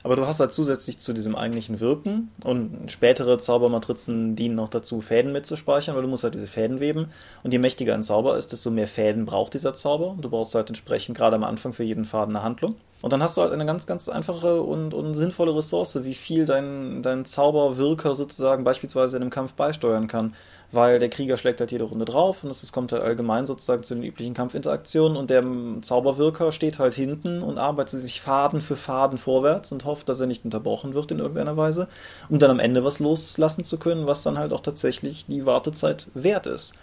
[0.05, 5.01] Aber du hast halt zusätzlich zu diesem eigentlichen Wirken und spätere Zaubermatrizen dienen noch dazu,
[5.01, 7.07] Fäden mitzuspeichern, weil du musst halt diese Fäden weben.
[7.43, 10.17] Und je mächtiger ein Zauber ist, desto mehr Fäden braucht dieser Zauber.
[10.21, 12.77] Du brauchst halt entsprechend gerade am Anfang für jeden Faden eine Handlung.
[13.01, 16.47] Und dann hast du halt eine ganz, ganz einfache und, und sinnvolle Ressource, wie viel
[16.47, 20.35] dein, dein Zauberwirker sozusagen beispielsweise in einem Kampf beisteuern kann.
[20.71, 23.95] Weil der Krieger schlägt halt jede Runde drauf und es kommt halt allgemein sozusagen zu
[23.95, 25.43] den üblichen Kampfinteraktionen und der
[25.81, 30.27] Zauberwirker steht halt hinten und arbeitet sich Faden für Faden vorwärts und hofft, dass er
[30.27, 31.89] nicht unterbrochen wird in irgendeiner Weise,
[32.29, 36.09] um dann am Ende was loslassen zu können, was dann halt auch tatsächlich die Wartezeit
[36.13, 36.75] wert ist.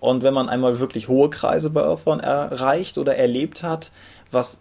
[0.00, 3.90] Und wenn man einmal wirklich hohe Kreise bei Earthbound erreicht oder erlebt hat,
[4.30, 4.58] was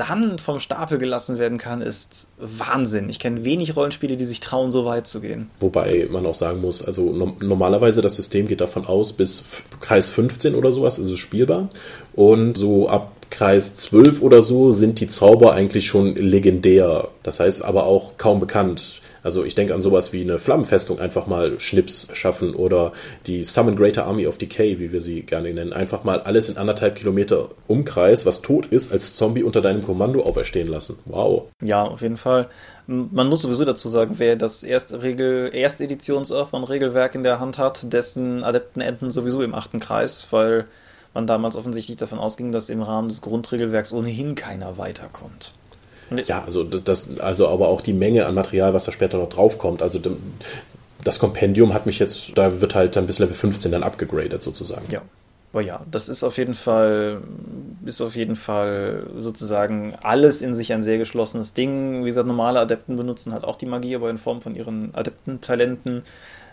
[0.00, 3.08] dann vom Stapel gelassen werden kann, ist Wahnsinn.
[3.10, 5.50] Ich kenne wenig Rollenspiele, die sich trauen, so weit zu gehen.
[5.60, 9.44] Wobei man auch sagen muss, also no normalerweise das System geht davon aus, bis
[9.80, 11.68] Kreis 15 oder sowas ist es spielbar.
[12.14, 17.08] Und so ab Kreis 12 oder so sind die Zauber eigentlich schon legendär.
[17.22, 19.00] Das heißt aber auch kaum bekannt.
[19.22, 22.92] Also ich denke an sowas wie eine Flammenfestung einfach mal Schnips schaffen oder
[23.26, 25.72] die Summon Greater Army of Decay, wie wir sie gerne nennen.
[25.72, 30.22] Einfach mal alles in anderthalb Kilometer Umkreis, was tot ist, als Zombie unter deinem Kommando
[30.22, 30.98] auferstehen lassen.
[31.04, 31.48] Wow.
[31.62, 32.48] Ja, auf jeden Fall.
[32.86, 37.58] Man muss sowieso dazu sagen, wer das erste Regel, erste Editions Earthbound-Regelwerk in der Hand
[37.58, 40.66] hat, dessen Adepten enden sowieso im achten Kreis, weil
[41.14, 45.52] man damals offensichtlich davon ausging, dass im Rahmen des Grundregelwerks ohnehin keiner weiterkommt.
[46.26, 49.82] Ja, also das, also aber auch die Menge an Material, was da später noch draufkommt.
[49.82, 50.00] Also
[51.04, 54.86] das Kompendium hat mich jetzt, da wird halt dann bis Level 15 dann abgegradet sozusagen.
[54.90, 55.02] Ja.
[55.52, 57.22] Aber ja, das ist auf jeden Fall,
[57.84, 62.04] ist auf jeden Fall sozusagen alles in sich ein sehr geschlossenes Ding.
[62.04, 66.04] Wie gesagt, normale Adepten benutzen halt auch die Magie, aber in Form von ihren Adeptentalenten.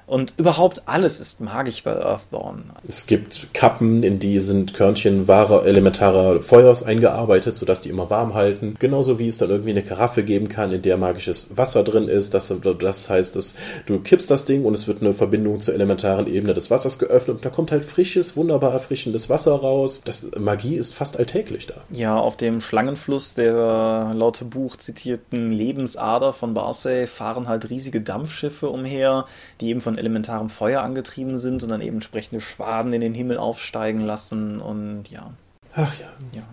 [0.07, 2.71] Und überhaupt alles ist magisch bei Earthborn.
[2.87, 8.33] Es gibt Kappen, in die sind Körnchen wahrer elementarer Feuers eingearbeitet, sodass die immer warm
[8.33, 8.77] halten.
[8.79, 12.33] Genauso wie es dann irgendwie eine Karaffe geben kann, in der magisches Wasser drin ist.
[12.33, 13.55] Das, das heißt, dass
[13.85, 17.37] du kippst das Ding und es wird eine Verbindung zur elementaren Ebene des Wassers geöffnet
[17.37, 19.99] und da kommt halt frisches, wunderbar erfrischendes Wasser raus.
[20.05, 21.75] Das, Magie ist fast alltäglich da.
[21.91, 28.69] Ja, auf dem Schlangenfluss der laut Buch zitierten Lebensader von Barsey fahren halt riesige Dampfschiffe
[28.69, 29.25] umher,
[29.59, 33.37] die eben von elementarem Feuer angetrieben sind und dann eben entsprechende Schwaden in den Himmel
[33.37, 35.31] aufsteigen lassen und ja.
[35.73, 36.07] Ach ja.
[36.33, 36.43] Ja.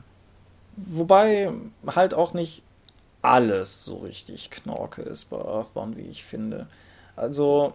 [0.76, 1.50] Wobei
[1.86, 2.62] halt auch nicht
[3.22, 6.66] alles so richtig Knorke ist bei Earthbound, wie ich finde.
[7.16, 7.72] Also,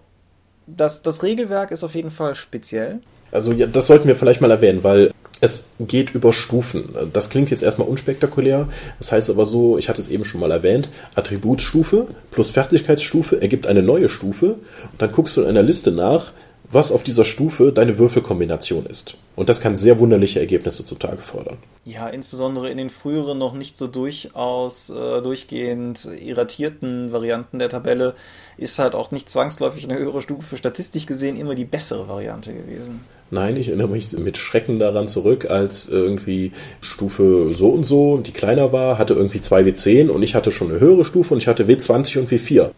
[0.68, 3.02] das, das Regelwerk ist auf jeden Fall speziell.
[3.32, 5.12] Also, ja, das sollten wir vielleicht mal erwähnen, weil
[5.42, 6.90] es geht über Stufen.
[7.14, 8.68] Das klingt jetzt erstmal unspektakulär.
[8.98, 13.68] Das heißt aber so, ich hatte es eben schon mal erwähnt, Attributsstufe plus Fertigkeitsstufe ergibt
[13.68, 14.56] eine neue Stufe.
[14.92, 16.34] Und dann guckst du in einer Liste nach,
[16.72, 19.16] was auf dieser Stufe deine Würfelkombination ist.
[19.36, 21.58] Und das kann sehr wunderliche Ergebnisse zutage fördern.
[21.86, 28.14] Ja, insbesondere in den früheren, noch nicht so durchaus äh, durchgehend irritierten Varianten der Tabelle
[28.58, 33.02] ist halt auch nicht zwangsläufig eine höhere Stufe statistisch gesehen immer die bessere Variante gewesen.
[33.32, 36.52] Nein, ich erinnere mich mit Schrecken daran zurück, als irgendwie
[36.82, 40.80] Stufe so und so, die kleiner war, hatte irgendwie 2W10 und ich hatte schon eine
[40.80, 42.72] höhere Stufe und ich hatte W20 und W4.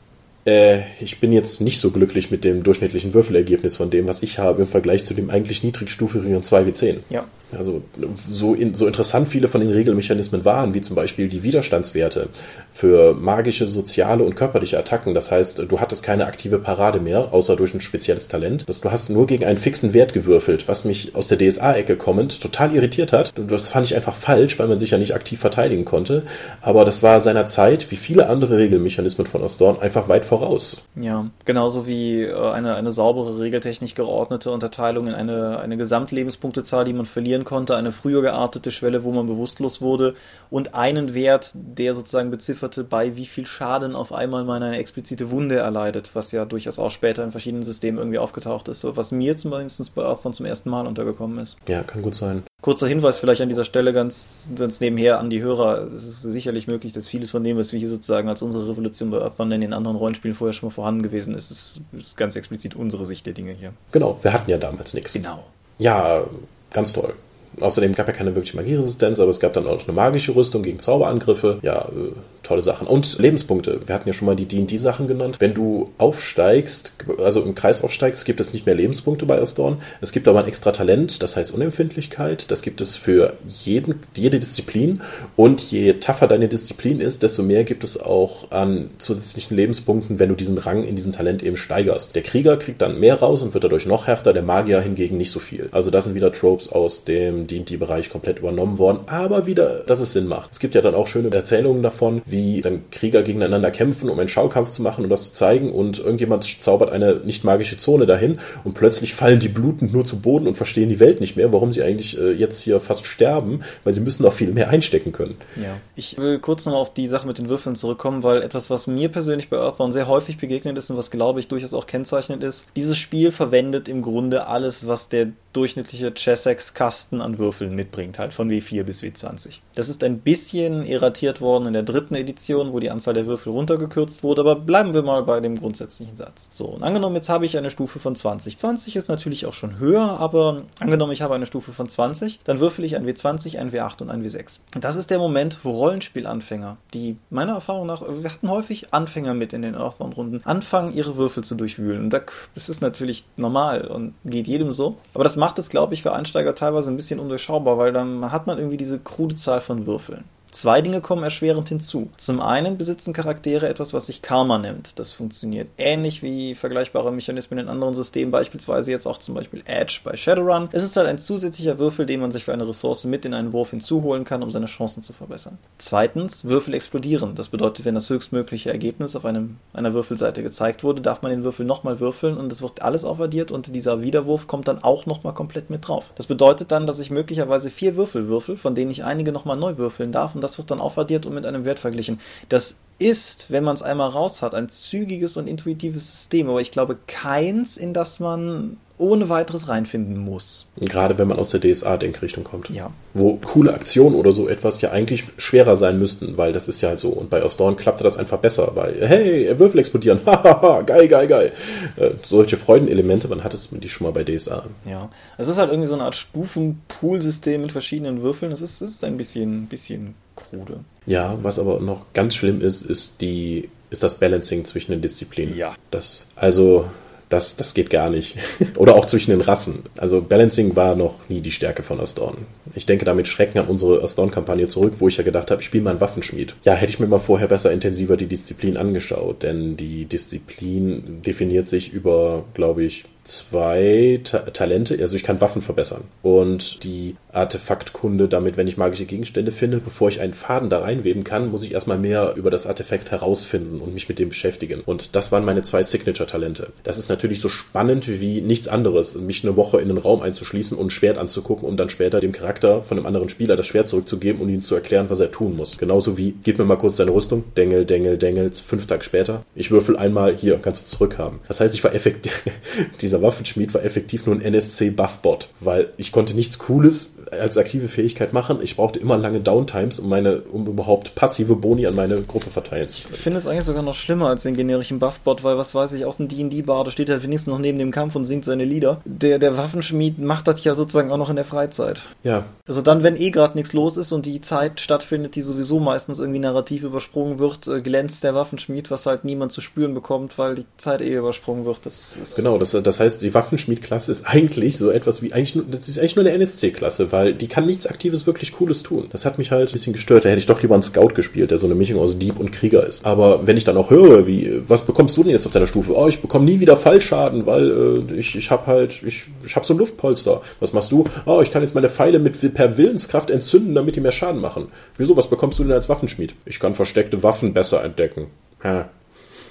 [0.45, 4.39] Äh, ich bin jetzt nicht so glücklich mit dem durchschnittlichen Würfelergebnis von dem, was ich
[4.39, 6.97] habe, im Vergleich zu dem eigentlich niedrigstufigen 2W10.
[7.09, 7.25] Ja.
[7.57, 7.81] Also
[8.15, 12.29] so, in, so interessant viele von den Regelmechanismen waren, wie zum Beispiel die Widerstandswerte
[12.73, 15.13] für magische, soziale und körperliche Attacken.
[15.13, 18.65] Das heißt, du hattest keine aktive Parade mehr, außer durch ein spezielles Talent.
[18.67, 22.73] Du hast nur gegen einen fixen Wert gewürfelt, was mich aus der DSA-Ecke kommend total
[22.73, 23.33] irritiert hat.
[23.35, 26.23] Das fand ich einfach falsch, weil man sich ja nicht aktiv verteidigen konnte.
[26.61, 30.77] Aber das war seiner Zeit, wie viele andere Regelmechanismen von Osdorn, einfach weit voraus.
[30.95, 36.93] Ja, genauso wie äh, eine, eine saubere, regeltechnisch geordnete Unterteilung in eine, eine Gesamtlebenspunktezahl, die
[36.93, 40.15] man verlieren konnte, eine früher geartete Schwelle, wo man bewusstlos wurde
[40.49, 45.31] und einen Wert, der sozusagen bezifferte, bei wie viel Schaden auf einmal man eine explizite
[45.31, 49.11] Wunde erleidet, was ja durchaus auch später in verschiedenen Systemen irgendwie aufgetaucht ist, so was
[49.11, 51.57] mir zumindest bei Earthbound zum ersten Mal untergekommen ist.
[51.67, 52.43] Ja, kann gut sein.
[52.61, 55.87] Kurzer Hinweis vielleicht an dieser Stelle ganz, ganz nebenher an die Hörer.
[55.93, 59.09] Es ist sicherlich möglich, dass vieles von dem, was wir hier sozusagen als unsere Revolution
[59.09, 62.35] bei Earthbound in den anderen Rollenspielen vorher schon mal vorhanden gewesen ist, ist, ist ganz
[62.35, 63.73] explizit unsere Sicht der Dinge hier.
[63.91, 65.13] Genau, wir hatten ja damals nichts.
[65.13, 65.43] Genau.
[65.79, 66.23] Ja,
[66.71, 67.15] ganz toll.
[67.59, 70.79] Außerdem gab ja keine wirkliche Magieresistenz, aber es gab dann auch eine magische Rüstung gegen
[70.79, 71.59] Zauberangriffe.
[71.61, 72.87] Ja, äh, tolle Sachen.
[72.87, 73.81] Und Lebenspunkte.
[73.85, 75.37] Wir hatten ja schon mal die D&D-Sachen genannt.
[75.39, 79.77] Wenn du aufsteigst, also im Kreis aufsteigst, gibt es nicht mehr Lebenspunkte bei Osdorn.
[80.01, 82.49] Es gibt aber ein extra Talent, das heißt Unempfindlichkeit.
[82.49, 85.01] Das gibt es für jeden, jede Disziplin.
[85.35, 90.29] Und je tougher deine Disziplin ist, desto mehr gibt es auch an zusätzlichen Lebenspunkten, wenn
[90.29, 92.15] du diesen Rang in diesem Talent eben steigerst.
[92.15, 95.31] Der Krieger kriegt dann mehr raus und wird dadurch noch härter, der Magier hingegen nicht
[95.31, 95.69] so viel.
[95.71, 100.13] Also das sind wieder Tropes aus dem D&D-Bereich komplett übernommen worden, aber wieder, dass es
[100.13, 100.51] Sinn macht.
[100.51, 104.29] Es gibt ja dann auch schöne Erzählungen davon, wie dann Krieger gegeneinander kämpfen, um einen
[104.29, 108.39] Schaukampf zu machen und das zu zeigen und irgendjemand zaubert eine nicht magische Zone dahin
[108.63, 111.71] und plötzlich fallen die blutend nur zu Boden und verstehen die Welt nicht mehr, warum
[111.71, 115.37] sie eigentlich äh, jetzt hier fast sterben, weil sie müssen noch viel mehr einstecken können.
[115.55, 115.77] Ja.
[115.95, 119.09] Ich will kurz noch auf die Sache mit den Würfeln zurückkommen, weil etwas, was mir
[119.09, 122.67] persönlich bei Earthbound sehr häufig begegnet ist und was glaube ich durchaus auch kennzeichnend ist,
[122.75, 128.49] dieses Spiel verwendet im Grunde alles, was der durchschnittliche Chessex-Kasten an Würfeln mitbringt, halt von
[128.49, 129.59] W4 bis W20.
[129.75, 133.51] Das ist ein bisschen erratiert worden in der dritten Edition, wo die Anzahl der Würfel
[133.51, 136.49] runtergekürzt wurde, aber bleiben wir mal bei dem grundsätzlichen Satz.
[136.51, 138.57] So, und angenommen, jetzt habe ich eine Stufe von 20.
[138.57, 142.59] 20 ist natürlich auch schon höher, aber angenommen, ich habe eine Stufe von 20, dann
[142.59, 144.59] würfel ich ein W20, ein W8 und ein W6.
[144.75, 149.33] Und das ist der Moment, wo Rollenspielanfänger, die meiner Erfahrung nach, wir hatten häufig Anfänger
[149.33, 152.03] mit in den Earthbound-Runden, anfangen, ihre Würfel zu durchwühlen.
[152.03, 154.97] Und das ist natürlich normal und geht jedem so.
[155.13, 158.45] Aber das macht es, glaube ich, für Einsteiger teilweise ein bisschen undurchschaubar, weil dann hat
[158.45, 160.23] man irgendwie diese krude Zahl von Würfeln.
[160.51, 162.09] Zwei Dinge kommen erschwerend hinzu.
[162.17, 164.99] Zum einen besitzen Charaktere etwas, was sich Karma nennt.
[164.99, 170.01] Das funktioniert ähnlich wie vergleichbare Mechanismen in anderen Systemen, beispielsweise jetzt auch zum Beispiel Edge
[170.03, 170.67] bei Shadowrun.
[170.73, 173.53] Es ist halt ein zusätzlicher Würfel, den man sich für eine Ressource mit in einen
[173.53, 175.57] Wurf hinzuholen kann, um seine Chancen zu verbessern.
[175.77, 177.33] Zweitens, Würfel explodieren.
[177.35, 181.45] Das bedeutet, wenn das höchstmögliche Ergebnis auf einem, einer Würfelseite gezeigt wurde, darf man den
[181.45, 185.33] Würfel nochmal würfeln und es wird alles aufaddiert und dieser Widerwurf kommt dann auch nochmal
[185.33, 186.11] komplett mit drauf.
[186.15, 189.77] Das bedeutet dann, dass ich möglicherweise vier Würfel würfel, von denen ich einige nochmal neu
[189.77, 192.19] würfeln darf und das wird dann aufaddiert und mit einem Wert verglichen.
[192.49, 196.71] Das ist, wenn man es einmal raus hat, ein zügiges und intuitives System, aber ich
[196.71, 200.67] glaube keins, in das man ohne weiteres reinfinden muss.
[200.77, 202.69] Gerade wenn man aus der DSA-Denkrichtung kommt.
[202.69, 202.91] Ja.
[203.15, 206.89] Wo coole Aktionen oder so etwas ja eigentlich schwerer sein müssten, weil das ist ja
[206.89, 207.09] halt so.
[207.09, 211.51] Und bei Osdorn klappte das einfach besser, weil, hey, Würfel explodieren, hahaha, geil, geil, geil.
[211.97, 214.65] Äh, solche Freudenelemente, man hat es die schon mal bei DSA.
[214.85, 215.09] Ja.
[215.39, 218.51] Es ist halt irgendwie so eine Art Stufen-Pool-System mit verschiedenen Würfeln.
[218.51, 220.13] Es ist, ist ein bisschen, bisschen
[220.49, 220.79] krude.
[221.05, 225.55] Ja, was aber noch ganz schlimm ist, ist die, ist das Balancing zwischen den Disziplinen.
[225.55, 225.75] Ja.
[225.89, 226.85] Das, also,
[227.31, 228.37] das, das geht gar nicht.
[228.77, 229.83] Oder auch zwischen den Rassen.
[229.97, 232.37] Also Balancing war noch nie die Stärke von Ostdorn.
[232.75, 235.83] Ich denke damit Schrecken an unsere Ostdorn-Kampagne zurück, wo ich ja gedacht habe, ich spiele
[235.83, 236.55] mal einen Waffenschmied.
[236.63, 241.67] Ja, hätte ich mir mal vorher besser intensiver die Disziplin angeschaut, denn die Disziplin definiert
[241.67, 244.97] sich über, glaube ich, zwei Ta Talente.
[244.99, 246.03] Also ich kann Waffen verbessern.
[246.21, 251.23] Und die Artefaktkunde damit, wenn ich magische Gegenstände finde, bevor ich einen Faden da reinweben
[251.23, 254.81] kann, muss ich erstmal mehr über das Artefakt herausfinden und mich mit dem beschäftigen.
[254.85, 256.73] Und das waren meine zwei Signature-Talente.
[256.83, 260.77] Das ist natürlich so spannend wie nichts anderes, mich eine Woche in einen Raum einzuschließen
[260.77, 263.87] und ein Schwert anzugucken, um dann später dem Charakter von einem anderen Spieler das Schwert
[263.87, 265.77] zurückzugeben und ihm zu erklären, was er tun muss.
[265.77, 269.45] Genauso wie, gib mir mal kurz deine Rüstung, Dengel, Dengel, Dengel, fünf Tage später.
[269.55, 271.39] Ich würfel einmal, hier, kannst du zurückhaben.
[271.47, 272.43] Das heißt, ich war effektiv,
[273.11, 278.33] dieser Waffenschmied war effektiv nur ein NSC-Buffbot, weil ich konnte nichts Cooles als aktive Fähigkeit
[278.33, 278.59] machen.
[278.61, 282.87] Ich brauchte immer lange Downtimes, um meine, um überhaupt passive Boni an meine Gruppe verteilen
[282.87, 283.15] zu können.
[283.15, 286.05] Ich finde es eigentlich sogar noch schlimmer als den generischen Buffbot, weil was weiß ich,
[286.05, 289.01] aus dem D&D-Bar, da steht er wenigstens noch neben dem Kampf und singt seine Lieder.
[289.05, 292.01] Der, der Waffenschmied macht das ja sozusagen auch noch in der Freizeit.
[292.23, 292.45] Ja.
[292.67, 296.19] Also dann, wenn eh gerade nichts los ist und die Zeit stattfindet, die sowieso meistens
[296.19, 300.55] irgendwie narrativ übersprungen wird, äh, glänzt der Waffenschmied, was halt niemand zu spüren bekommt, weil
[300.55, 301.85] die Zeit eh übersprungen wird.
[301.85, 305.65] Das ist genau, das, das heißt, die Waffenschmied-Klasse ist eigentlich so etwas wie, eigentlich, nur,
[305.69, 309.07] das ist eigentlich nur eine NSC-Klasse, weil die kann nichts Aktives wirklich Cooles tun.
[309.11, 310.23] Das hat mich halt ein bisschen gestört.
[310.23, 312.51] Da hätte ich doch lieber einen Scout gespielt, der so eine Mischung aus Dieb und
[312.51, 313.05] Krieger ist.
[313.05, 315.93] Aber wenn ich dann auch höre, wie, was bekommst du denn jetzt auf deiner Stufe?
[315.95, 319.65] Oh, ich bekomme nie wieder Fallschaden, weil äh, ich, ich habe halt, ich, ich habe
[319.65, 320.41] so ein Luftpolster.
[320.59, 321.05] Was machst du?
[321.25, 324.67] Oh, ich kann jetzt meine Pfeile mit per Willenskraft entzünden, damit die mehr Schaden machen.
[324.97, 325.17] Wieso?
[325.17, 326.35] Was bekommst du denn als Waffenschmied?
[326.45, 328.27] Ich kann versteckte Waffen besser entdecken.
[328.63, 328.89] Ha.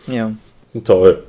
[0.07, 0.33] Ja.
[0.85, 1.25] Toll.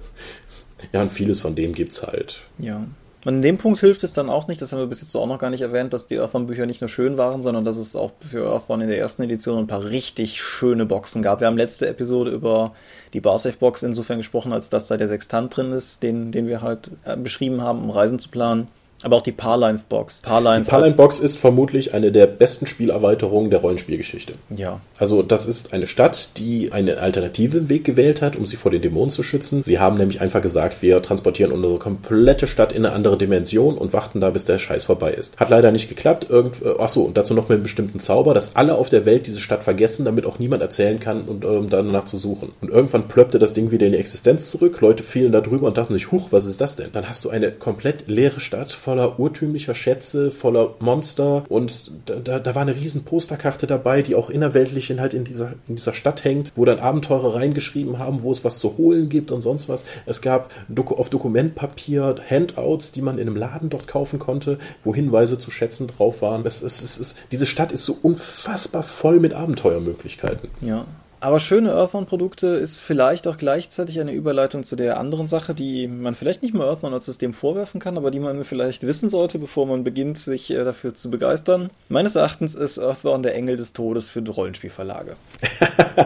[0.92, 2.46] Ja, und vieles von dem gibt's halt.
[2.58, 2.86] Ja.
[3.24, 5.28] Und in dem Punkt hilft es dann auch nicht, das haben wir bis jetzt auch
[5.28, 8.12] noch gar nicht erwähnt, dass die Earthbound-Bücher nicht nur schön waren, sondern dass es auch
[8.28, 11.40] für Earthbound in der ersten Edition ein paar richtig schöne Boxen gab.
[11.40, 12.74] Wir haben letzte Episode über
[13.14, 16.90] die Barsafe-Box insofern gesprochen, als dass da der Sextant drin ist, den, den wir halt
[17.06, 18.68] äh, beschrieben haben, um Reisen zu planen.
[19.04, 20.22] Aber auch die Parlife-Box.
[20.22, 24.34] Parlife die Parlife-Box ist vermutlich eine der besten Spielerweiterungen der Rollenspielgeschichte.
[24.50, 24.80] Ja.
[24.98, 28.82] Also das ist eine Stadt, die einen alternativen Weg gewählt hat, um sie vor den
[28.82, 29.64] Dämonen zu schützen.
[29.66, 33.94] Sie haben nämlich einfach gesagt, wir transportieren unsere komplette Stadt in eine andere Dimension und
[33.94, 35.40] warten da, bis der Scheiß vorbei ist.
[35.40, 36.28] Hat leider nicht geklappt.
[36.30, 39.28] Irgend, äh, achso, und dazu noch mit einem bestimmten Zauber, dass alle auf der Welt
[39.28, 42.54] diese Stadt vergessen, damit auch niemand erzählen kann und um danach zu suchen.
[42.62, 44.80] Und irgendwann plöppte das Ding wieder in die Existenz zurück.
[44.82, 46.90] Leute fielen da drüber und dachten sich, huch, was ist das denn?
[46.92, 52.40] Dann hast du eine komplett leere Stadt voller urtümlicher Schätze, voller Monster und da, da,
[52.40, 55.94] da war eine riesen Posterkarte dabei, die auch innerweltlich in, halt in dieser, in dieser
[55.94, 59.70] Stadt hängt, wo dann Abenteurer reingeschrieben haben, wo es was zu holen gibt und sonst
[59.70, 59.86] was.
[60.06, 64.94] Es gab Doku auf Dokumentpapier Handouts, die man in einem Laden dort kaufen konnte, wo
[64.94, 66.46] Hinweise zu Schätzen drauf waren.
[66.46, 70.50] Es, es, es, es, diese Stadt ist so unfassbar voll mit Abenteuermöglichkeiten.
[70.60, 70.84] Ja,
[71.22, 76.16] aber schöne Earthbound-Produkte ist vielleicht auch gleichzeitig eine Überleitung zu der anderen Sache, die man
[76.16, 79.68] vielleicht nicht mal Earthbound als System vorwerfen kann, aber die man vielleicht wissen sollte, bevor
[79.68, 81.70] man beginnt, sich äh, dafür zu begeistern.
[81.90, 85.16] Meines Erachtens ist Earthbound der Engel des Todes für Rollenspielverlage.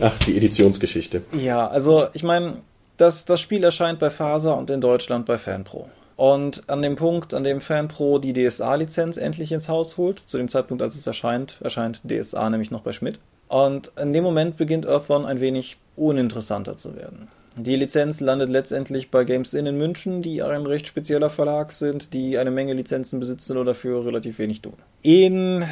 [0.00, 1.22] Ach, die Editionsgeschichte.
[1.32, 2.54] Ja, also ich meine,
[2.96, 5.88] das, das Spiel erscheint bei Faser und in Deutschland bei Fanpro.
[6.16, 10.48] Und an dem Punkt, an dem FanPro die DSA-Lizenz endlich ins Haus holt, zu dem
[10.48, 13.18] Zeitpunkt, als es erscheint, erscheint DSA nämlich noch bei Schmidt.
[13.48, 17.28] Und in dem Moment beginnt Earthbound ein wenig uninteressanter zu werden.
[17.58, 22.12] Die Lizenz landet letztendlich bei Games In in München, die ein recht spezieller Verlag sind,
[22.12, 24.74] die eine Menge Lizenzen besitzen und dafür relativ wenig tun.
[25.00, 25.64] In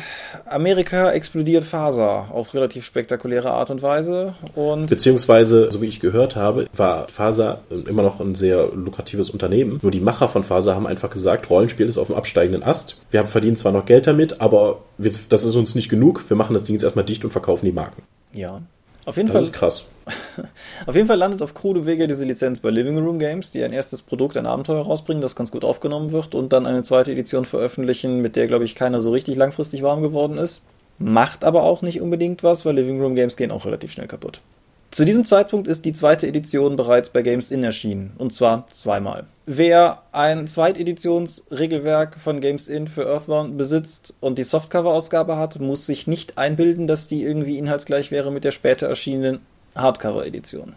[0.47, 6.37] Amerika explodiert Faser auf relativ spektakuläre Art und Weise und Beziehungsweise, so wie ich gehört
[6.37, 9.79] habe, war Faser immer noch ein sehr lukratives Unternehmen.
[9.83, 12.97] Nur die Macher von Faser haben einfach gesagt, Rollenspiel ist auf dem absteigenden Ast.
[13.11, 16.25] Wir verdienen zwar noch Geld damit, aber wir, das ist uns nicht genug.
[16.29, 18.03] Wir machen das Ding jetzt erstmal dicht und verkaufen die Marken.
[18.33, 18.63] ja.
[19.05, 19.85] Auf jeden Das Fall ist krass.
[20.87, 23.73] Auf jeden Fall landet auf krudem Wege diese Lizenz bei Living Room Games, die ein
[23.73, 27.47] erstes Produkt, ein Abenteuer rausbringen, das ganz gut aufgenommen wird und dann eine zweite Edition
[27.47, 30.63] veröffentlichen, mit der, glaube ich, keiner so richtig langfristig warm geworden ist.
[30.99, 34.43] Macht aber auch nicht unbedingt was, weil Living Room Games gehen auch relativ schnell kaputt.
[34.95, 38.13] Zu diesem Zeitpunkt ist die zweite Edition bereits bei Games In erschienen.
[38.17, 39.25] Und zwar zweimal.
[39.45, 46.07] Wer ein Zweiteditionsregelwerk von Games In für Earthbound besitzt und die Softcover-Ausgabe hat, muss sich
[46.07, 49.41] nicht einbilden, dass die irgendwie inhaltsgleich wäre mit der später erschienenen
[49.75, 50.77] Hardcover-Edition.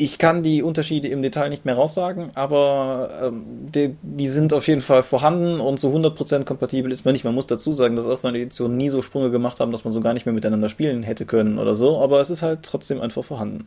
[0.00, 3.44] Ich kann die Unterschiede im Detail nicht mehr raussagen, aber ähm,
[3.74, 7.24] die, die sind auf jeden Fall vorhanden und so 100% kompatibel ist man nicht.
[7.24, 10.14] Man muss dazu sagen, dass Earthbound-Editionen nie so Sprünge gemacht haben, dass man so gar
[10.14, 13.66] nicht mehr miteinander spielen hätte können oder so, aber es ist halt trotzdem einfach vorhanden.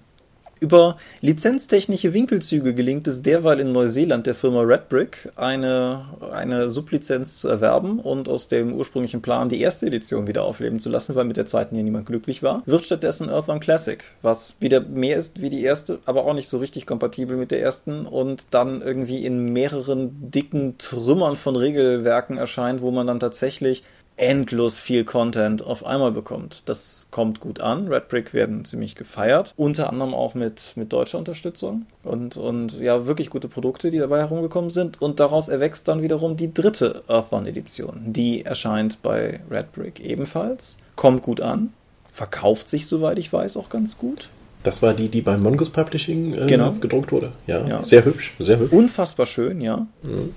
[0.63, 7.49] Über lizenztechnische Winkelzüge gelingt es derweil in Neuseeland der Firma Redbrick, eine, eine Sublizenz zu
[7.49, 11.37] erwerben und aus dem ursprünglichen Plan die erste Edition wieder aufleben zu lassen, weil mit
[11.37, 12.61] der zweiten ja niemand glücklich war.
[12.67, 16.59] Wird stattdessen Earthbound Classic, was wieder mehr ist wie die erste, aber auch nicht so
[16.59, 22.83] richtig kompatibel mit der ersten und dann irgendwie in mehreren dicken Trümmern von Regelwerken erscheint,
[22.83, 23.81] wo man dann tatsächlich
[24.21, 26.63] endlos viel Content auf einmal bekommt.
[26.69, 27.87] Das kommt gut an.
[27.87, 29.53] Red Brick werden ziemlich gefeiert.
[29.57, 31.87] Unter anderem auch mit, mit deutscher Unterstützung.
[32.03, 35.01] Und, und ja, wirklich gute Produkte, die dabei herumgekommen sind.
[35.01, 38.13] Und daraus erwächst dann wiederum die dritte Earthbound-Edition.
[38.13, 40.77] Die erscheint bei Red Brick ebenfalls.
[40.95, 41.73] Kommt gut an.
[42.11, 44.29] Verkauft sich, soweit ich weiß, auch ganz gut.
[44.63, 46.73] Das war die, die beim Mongoose Publishing äh, Genau.
[46.79, 47.31] gedruckt wurde.
[47.47, 47.83] Ja, Ja.
[47.83, 48.71] sehr hübsch, sehr hübsch.
[48.71, 49.87] Unfassbar schön, ja.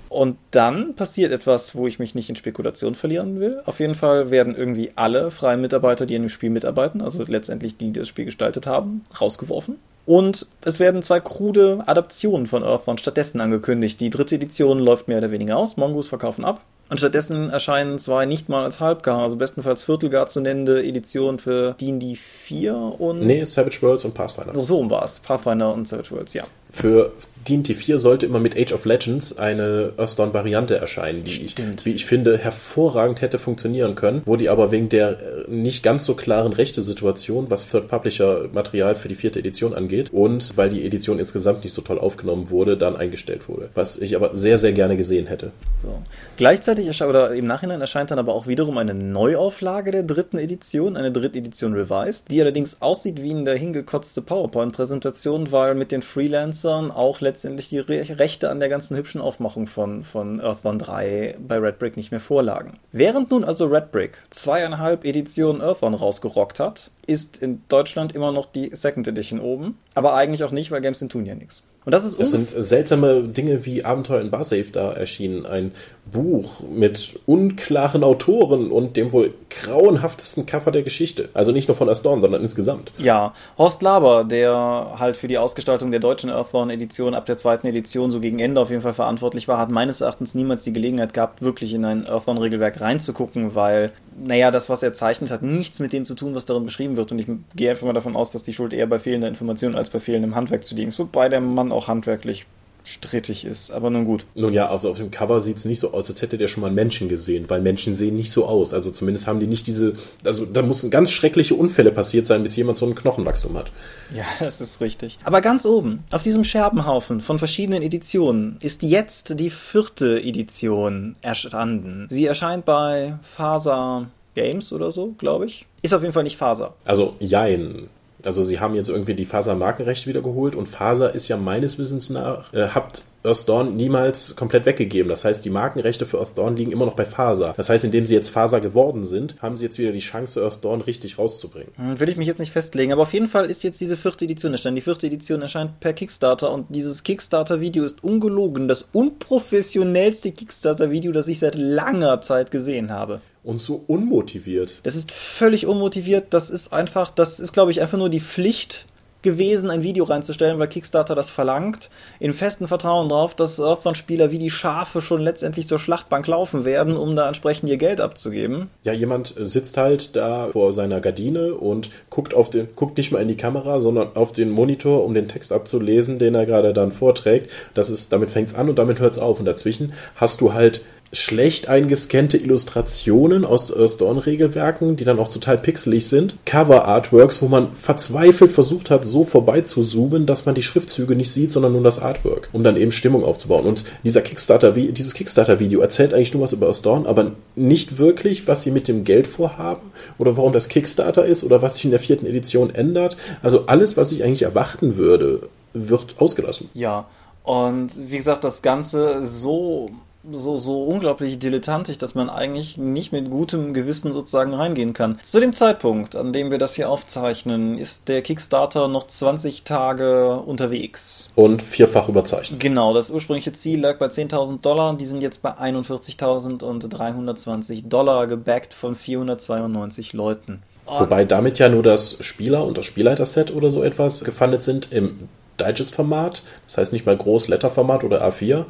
[0.09, 3.59] Und dann passiert etwas, wo ich mich nicht in Spekulation verlieren will.
[3.65, 7.77] Auf jeden Fall werden irgendwie alle freien Mitarbeiter, die in dem Spiel mitarbeiten, also letztendlich
[7.77, 9.75] die, die das Spiel gestaltet haben, rausgeworfen.
[10.07, 13.99] Und es werden zwei krude Adaptionen von Earthbound stattdessen angekündigt.
[13.99, 16.61] Die dritte Edition läuft mehr oder weniger aus, Mongoose verkaufen ab.
[16.89, 21.75] Und stattdessen erscheinen zwei nicht mal als Halbgar, also bestenfalls Viertelgar zu nennende Editionen für
[21.79, 23.25] D&D 4 und...
[23.25, 24.53] Nee, Savage Worlds und Pathfinder.
[24.53, 25.19] So, so war es.
[25.19, 26.43] Pathfinder und Savage Worlds, ja.
[26.75, 27.13] Für
[27.47, 31.55] D&T 4 sollte immer mit Age of Legends eine Earthdawn-Variante erscheinen, die ich,
[31.85, 35.15] wie ich finde, hervorragend hätte funktionieren können, wo die aber wegen der äh,
[35.47, 40.85] nicht ganz so klaren Rechte-Situation, was Third-Publisher-Material für die vierte Edition angeht und weil die
[40.85, 43.69] Edition insgesamt nicht so toll aufgenommen wurde, dann eingestellt wurde.
[43.73, 45.51] Was ich aber sehr, sehr gerne gesehen hätte.
[45.81, 46.01] So.
[46.35, 50.97] Gleichzeitig erscheint, oder im Nachhinein erscheint dann aber auch wiederum eine Neuauflage der dritten Edition,
[50.97, 56.91] eine dritte Edition Revised, die allerdings aussieht wie eine hingekotzte PowerPoint-Präsentation, weil mit den Freelancern
[56.91, 61.57] auch letztendlich die Re Rechte an der ganzen hübschen Aufmachung von, von Earthbound 3 bei
[61.57, 62.77] Red Brick nicht mehr vorlagen.
[62.91, 68.45] Während nun also Red Brick zweieinhalb Editionen Earthbound rausgerockt hat, ist in Deutschland immer noch
[68.47, 71.63] die Second Edition oben, aber eigentlich auch nicht, weil Games in tun ja nichts.
[71.85, 75.45] Und das ist Es sind seltsame Dinge wie Abenteuer in Barsafe da erschienen.
[75.45, 75.71] Ein
[76.11, 81.29] Buch mit unklaren Autoren und dem wohl grauenhaftesten Cover der Geschichte.
[81.33, 82.91] Also nicht nur von Astorn, sondern insgesamt.
[82.97, 88.11] Ja, Horst Laber, der halt für die Ausgestaltung der deutschen Earthbound-Edition ab der zweiten Edition
[88.11, 91.41] so gegen Ende auf jeden Fall verantwortlich war, hat meines Erachtens niemals die Gelegenheit gehabt,
[91.41, 93.91] wirklich in ein Earthbound-Regelwerk reinzugucken, weil,
[94.23, 97.11] naja, das, was er zeichnet, hat nichts mit dem zu tun, was darin beschrieben wird.
[97.11, 99.89] Und ich gehe einfach mal davon aus, dass die Schuld eher bei fehlender Information als
[99.89, 102.45] bei fehlendem Handwerk zu liegen ist, wobei der Mann auch handwerklich
[102.85, 103.71] strittig ist.
[103.71, 104.25] Aber nun gut.
[104.35, 106.61] Nun ja, auf, auf dem Cover sieht es nicht so aus, als hätte der schon
[106.61, 108.73] mal einen Menschen gesehen, weil Menschen sehen nicht so aus.
[108.73, 109.93] Also zumindest haben die nicht diese.
[110.23, 113.71] Also da müssen ganz schreckliche Unfälle passiert sein, bis jemand so ein Knochenwachstum hat.
[114.13, 115.17] Ja, das ist richtig.
[115.23, 122.07] Aber ganz oben, auf diesem Scherbenhaufen von verschiedenen Editionen, ist jetzt die vierte Edition erstanden.
[122.09, 125.65] Sie erscheint bei Faser Games oder so, glaube ich.
[125.81, 126.75] Ist auf jeden Fall nicht Faser.
[126.85, 127.89] Also jein.
[128.25, 132.53] Also sie haben jetzt irgendwie die Faser-Markenrechte wiedergeholt und Faser ist ja meines Wissens nach,
[132.53, 135.09] äh, habt Earthdawn niemals komplett weggegeben.
[135.09, 137.53] Das heißt, die Markenrechte für Earthdawn liegen immer noch bei Faser.
[137.57, 140.81] Das heißt, indem sie jetzt Faser geworden sind, haben sie jetzt wieder die Chance, Earthdawn
[140.81, 141.71] richtig rauszubringen.
[141.75, 144.25] Hm, Will ich mich jetzt nicht festlegen, aber auf jeden Fall ist jetzt diese vierte
[144.25, 144.75] Edition erstanden.
[144.75, 151.27] Die vierte Edition erscheint per Kickstarter und dieses Kickstarter-Video ist ungelogen das unprofessionellste Kickstarter-Video, das
[151.27, 153.21] ich seit langer Zeit gesehen habe.
[153.45, 154.81] Und so unmotiviert.
[154.83, 156.27] Das ist völlig unmotiviert.
[156.31, 158.87] Das ist einfach, das ist, glaube ich, einfach nur die Pflicht,
[159.25, 161.89] gewesen, ein Video reinzustellen, weil Kickstarter das verlangt,
[162.19, 166.95] in festem Vertrauen darauf, dass Earthbound-Spieler wie die Schafe schon letztendlich zur Schlachtbank laufen werden,
[166.95, 168.69] um da entsprechend ihr Geld abzugeben.
[168.83, 173.11] Ja, jemand äh, sitzt halt da vor seiner Gardine und guckt auf den, guckt nicht
[173.11, 176.71] mal in die Kamera, sondern auf den Monitor, um den Text abzulesen, den er gerade
[176.71, 177.49] dann vorträgt.
[177.73, 179.39] Das ist, damit fängt's an und damit hört's auf.
[179.39, 180.83] Und dazwischen hast du halt
[181.13, 186.35] schlecht eingescannte Illustrationen aus äh, Storn-Regelwerken, die dann auch total pixelig sind.
[186.45, 191.31] Cover-Artworks, wo man verzweifelt versucht hat, so vorbei zu zoomen, dass man die Schriftzüge nicht
[191.31, 193.65] sieht, sondern nur das Artwork, um dann eben Stimmung aufzubauen.
[193.65, 198.63] Und dieser Kickstarter, dieses Kickstarter-Video erzählt eigentlich nur was über Storn, aber nicht wirklich, was
[198.63, 201.99] sie mit dem Geld vorhaben oder warum das Kickstarter ist oder was sich in der
[201.99, 203.17] vierten Edition ändert.
[203.41, 206.69] Also alles, was ich eigentlich erwarten würde, wird ausgelassen.
[206.73, 207.05] Ja,
[207.43, 209.91] und wie gesagt, das Ganze so
[210.31, 215.19] so, so unglaublich dilettantisch, dass man eigentlich nicht mit gutem Gewissen sozusagen reingehen kann.
[215.23, 220.39] Zu dem Zeitpunkt, an dem wir das hier aufzeichnen, ist der Kickstarter noch 20 Tage
[220.39, 221.29] unterwegs.
[221.35, 222.59] Und vierfach überzeichnet.
[222.59, 228.73] Genau, das ursprüngliche Ziel lag bei 10.000 Dollar, die sind jetzt bei 41.320 Dollar gebackt
[228.73, 230.61] von 492 Leuten.
[230.85, 234.91] Und Wobei damit ja nur das Spieler- und das Spielleiter-Set oder so etwas gefundet sind
[234.91, 238.65] im Digest-Format, das heißt nicht mal Groß-Letter-Format oder A4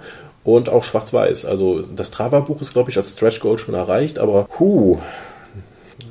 [0.45, 1.43] und auch schwarz-weiß.
[1.43, 4.99] Also das Trava-Buch ist, glaube ich, als Stretch Goal schon erreicht, aber huh,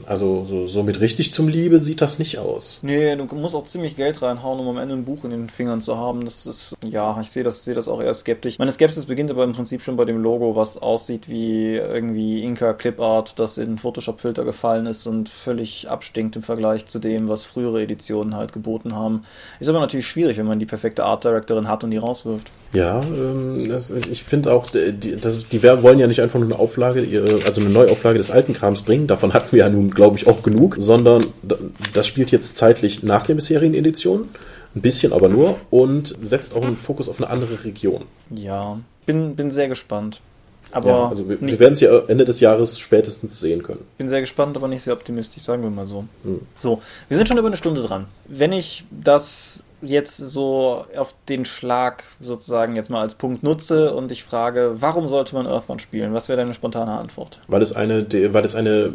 [0.07, 2.80] also so, so mit richtig zum Liebe sieht das nicht aus.
[2.82, 5.80] Nee, du musst auch ziemlich Geld reinhauen, um am Ende ein Buch in den Fingern
[5.80, 6.24] zu haben.
[6.24, 8.59] Das ist, ja, ich sehe das, sehe das auch eher skeptisch.
[8.59, 12.74] Meine Skepsis beginnt aber im Prinzip schon bei dem Logo, was aussieht wie irgendwie Inka
[12.74, 17.82] Clipart, das in Photoshop-Filter gefallen ist und völlig abstinkt im Vergleich zu dem, was frühere
[17.82, 19.22] Editionen halt geboten haben.
[19.61, 22.51] Ist aber natürlich schwierig, wenn man die perfekte Art Directorin hat und die rauswirft.
[22.75, 26.59] Ja, ähm, das, ich finde auch, die, das, die wollen ja nicht einfach nur eine
[26.59, 27.07] Auflage,
[27.47, 29.07] also eine Neuauflage des alten Krams bringen.
[29.07, 31.25] Davon hatten wir ja nun, glaube ich, auch genug, sondern
[31.93, 34.29] das spielt jetzt zeitlich nach der bisherigen Edition.
[34.75, 38.07] Ein bisschen aber nur und setzt auch einen Fokus auf eine andere Region.
[38.35, 40.20] Ja, bin, bin sehr gespannt.
[40.72, 43.85] Aber ja, also wir, wir werden es ja Ende des Jahres spätestens sehen können.
[43.97, 46.07] Bin sehr gespannt, aber nicht sehr optimistisch, sagen wir mal so.
[46.25, 46.41] Hm.
[46.57, 48.07] So, wir sind schon über eine Stunde dran.
[48.27, 54.11] Wenn ich das jetzt so auf den Schlag sozusagen jetzt mal als Punkt nutze und
[54.12, 56.14] ich frage, warum sollte man Earthbound spielen?
[56.14, 57.41] Was wäre deine spontane Antwort?
[57.49, 58.95] Weil es eine, weil es eine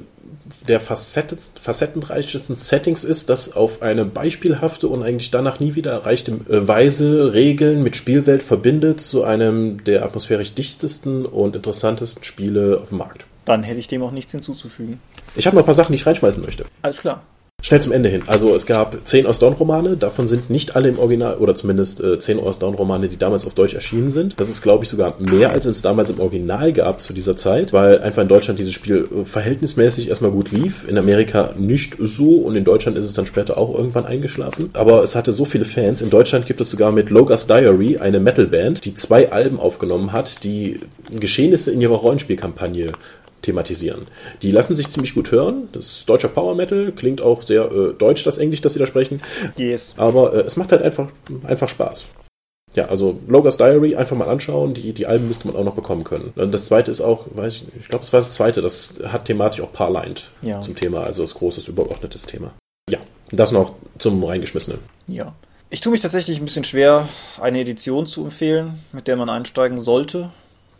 [0.67, 6.31] der Facette, facettenreichsten Settings ist, das auf eine beispielhafte und eigentlich danach nie wieder erreichte
[6.31, 12.89] äh, Weise Regeln mit Spielwelt verbindet zu einem der atmosphärisch dichtesten und interessantesten Spiele auf
[12.89, 13.25] dem Markt.
[13.45, 14.99] Dann hätte ich dem auch nichts hinzuzufügen.
[15.35, 16.65] Ich habe noch ein paar Sachen, die ich reinschmeißen möchte.
[16.81, 17.23] Alles klar.
[17.61, 18.23] Schnell zum Ende hin.
[18.27, 22.39] Also es gab zehn Ostdown-Romane, davon sind nicht alle im Original, oder zumindest äh, zehn
[22.39, 24.39] Ostdown-Romane, die damals auf Deutsch erschienen sind.
[24.39, 27.73] Das ist, glaube ich, sogar mehr, als es damals im Original gab zu dieser Zeit,
[27.73, 32.37] weil einfach in Deutschland dieses Spiel äh, verhältnismäßig erstmal gut lief, in Amerika nicht so
[32.37, 34.69] und in Deutschland ist es dann später auch irgendwann eingeschlafen.
[34.73, 36.01] Aber es hatte so viele Fans.
[36.01, 40.43] In Deutschland gibt es sogar mit Logas Diary eine Metalband, die zwei Alben aufgenommen hat,
[40.43, 40.79] die
[41.11, 42.93] Geschehnisse in ihrer Rollenspielkampagne
[43.41, 44.07] thematisieren.
[44.41, 45.69] Die lassen sich ziemlich gut hören.
[45.71, 48.87] Das ist deutscher Power Metal, klingt auch sehr äh, deutsch, das Englisch, das sie da
[48.87, 49.21] sprechen.
[49.57, 49.95] Yes.
[49.97, 51.09] Aber äh, es macht halt einfach,
[51.47, 52.05] einfach Spaß.
[52.75, 54.73] Ja, also Logas Diary einfach mal anschauen.
[54.73, 56.33] Die, die Alben müsste man auch noch bekommen können.
[56.35, 59.25] Und das zweite ist auch, weiß ich, ich glaube, es war das zweite, das hat
[59.25, 60.61] thematisch auch Parlined ja.
[60.61, 62.53] zum Thema, also das großes übergeordnetes Thema.
[62.89, 62.99] Ja,
[63.31, 64.79] das noch zum reingeschmissenen.
[65.07, 65.33] Ja.
[65.71, 67.07] Ich tue mich tatsächlich ein bisschen schwer,
[67.39, 70.31] eine Edition zu empfehlen, mit der man einsteigen sollte.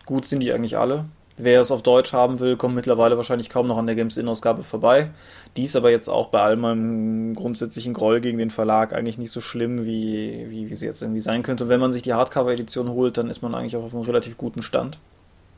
[0.06, 1.06] Gut sind die eigentlich alle.
[1.42, 5.10] Wer es auf Deutsch haben will, kommt mittlerweile wahrscheinlich kaum noch an der Games-In-Ausgabe vorbei.
[5.56, 9.32] Die ist aber jetzt auch bei all meinem grundsätzlichen Groll gegen den Verlag eigentlich nicht
[9.32, 11.64] so schlimm, wie, wie, wie sie jetzt irgendwie sein könnte.
[11.64, 14.38] Und wenn man sich die Hardcover-Edition holt, dann ist man eigentlich auch auf einem relativ
[14.38, 15.00] guten Stand.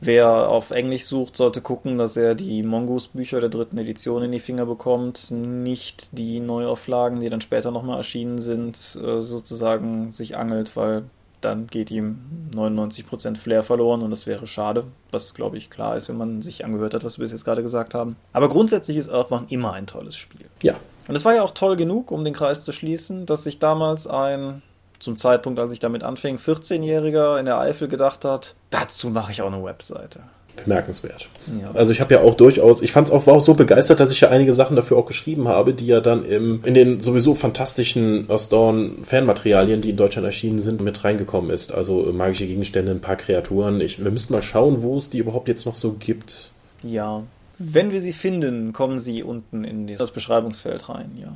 [0.00, 4.40] Wer auf Englisch sucht, sollte gucken, dass er die Mongoose-Bücher der dritten Edition in die
[4.40, 10.76] Finger bekommt, nicht die Neuauflagen, die dann später nochmal erschienen sind, äh, sozusagen sich angelt,
[10.76, 11.04] weil
[11.44, 12.18] dann geht ihm
[12.54, 16.64] 99% Flair verloren und das wäre schade, was glaube ich klar ist, wenn man sich
[16.64, 18.16] angehört hat, was wir bis jetzt gerade gesagt haben.
[18.32, 20.46] Aber grundsätzlich ist Earthbound immer ein tolles Spiel.
[20.62, 20.76] Ja.
[21.08, 24.06] Und es war ja auch toll genug, um den Kreis zu schließen, dass sich damals
[24.06, 24.62] ein,
[24.98, 29.42] zum Zeitpunkt, als ich damit anfing, 14-Jähriger in der Eifel gedacht hat, dazu mache ich
[29.42, 30.20] auch eine Webseite
[30.56, 31.28] bemerkenswert.
[31.60, 31.70] Ja.
[31.74, 34.12] Also ich habe ja auch durchaus, ich fand es auch, war auch so begeistert, dass
[34.12, 37.34] ich ja einige Sachen dafür auch geschrieben habe, die ja dann im, in den sowieso
[37.34, 41.72] fantastischen Ostdawn Fanmaterialien, die in Deutschland erschienen sind, mit reingekommen ist.
[41.72, 43.80] Also magische Gegenstände, ein paar Kreaturen.
[43.80, 46.50] Ich, wir müssten mal schauen, wo es die überhaupt jetzt noch so gibt.
[46.82, 47.22] Ja.
[47.58, 51.32] Wenn wir sie finden, kommen sie unten in das Beschreibungsfeld rein, ja.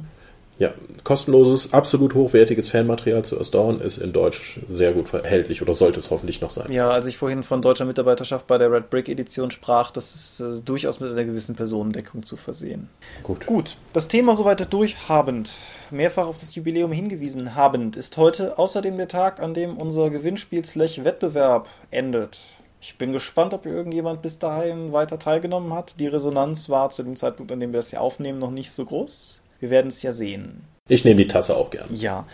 [0.58, 0.72] Ja,
[1.04, 6.10] kostenloses, absolut hochwertiges Fanmaterial zu Earth ist in Deutsch sehr gut erhältlich oder sollte es
[6.10, 6.72] hoffentlich noch sein.
[6.72, 10.40] Ja, als ich vorhin von deutscher Mitarbeiterschaft bei der Red Brick Edition sprach, das ist
[10.40, 12.88] äh, durchaus mit einer gewissen Personendeckung zu versehen.
[13.22, 13.44] Gut.
[13.44, 15.50] Gut, das Thema soweit durchhabend,
[15.90, 21.68] mehrfach auf das Jubiläum hingewiesen habend, ist heute außerdem der Tag, an dem unser Gewinnspiel-Wettbewerb
[21.90, 22.38] endet.
[22.80, 25.98] Ich bin gespannt, ob irgendjemand bis dahin weiter teilgenommen hat.
[26.00, 28.84] Die Resonanz war zu dem Zeitpunkt, an dem wir es hier aufnehmen, noch nicht so
[28.84, 29.40] groß.
[29.60, 30.64] Wir werden es ja sehen.
[30.88, 31.88] Ich nehme die Tasse auch gern.
[31.92, 32.26] Ja.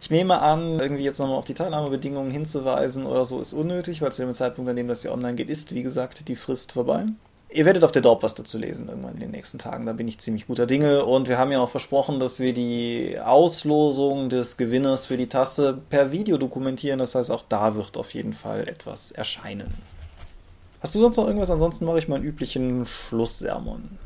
[0.00, 4.12] Ich nehme an, irgendwie jetzt nochmal auf die Teilnahmebedingungen hinzuweisen oder so ist unnötig, weil
[4.12, 7.06] zu dem Zeitpunkt, an dem das hier online geht, ist, wie gesagt, die Frist vorbei.
[7.50, 9.86] Ihr werdet auf der Dorp was dazu lesen irgendwann in den nächsten Tagen.
[9.86, 11.04] Da bin ich ziemlich guter Dinge.
[11.04, 15.78] Und wir haben ja auch versprochen, dass wir die Auslosung des Gewinners für die Tasse
[15.88, 16.98] per Video dokumentieren.
[16.98, 19.68] Das heißt, auch da wird auf jeden Fall etwas erscheinen.
[20.80, 21.50] Hast du sonst noch irgendwas?
[21.50, 23.98] Ansonsten mache ich meinen üblichen Schlusssermon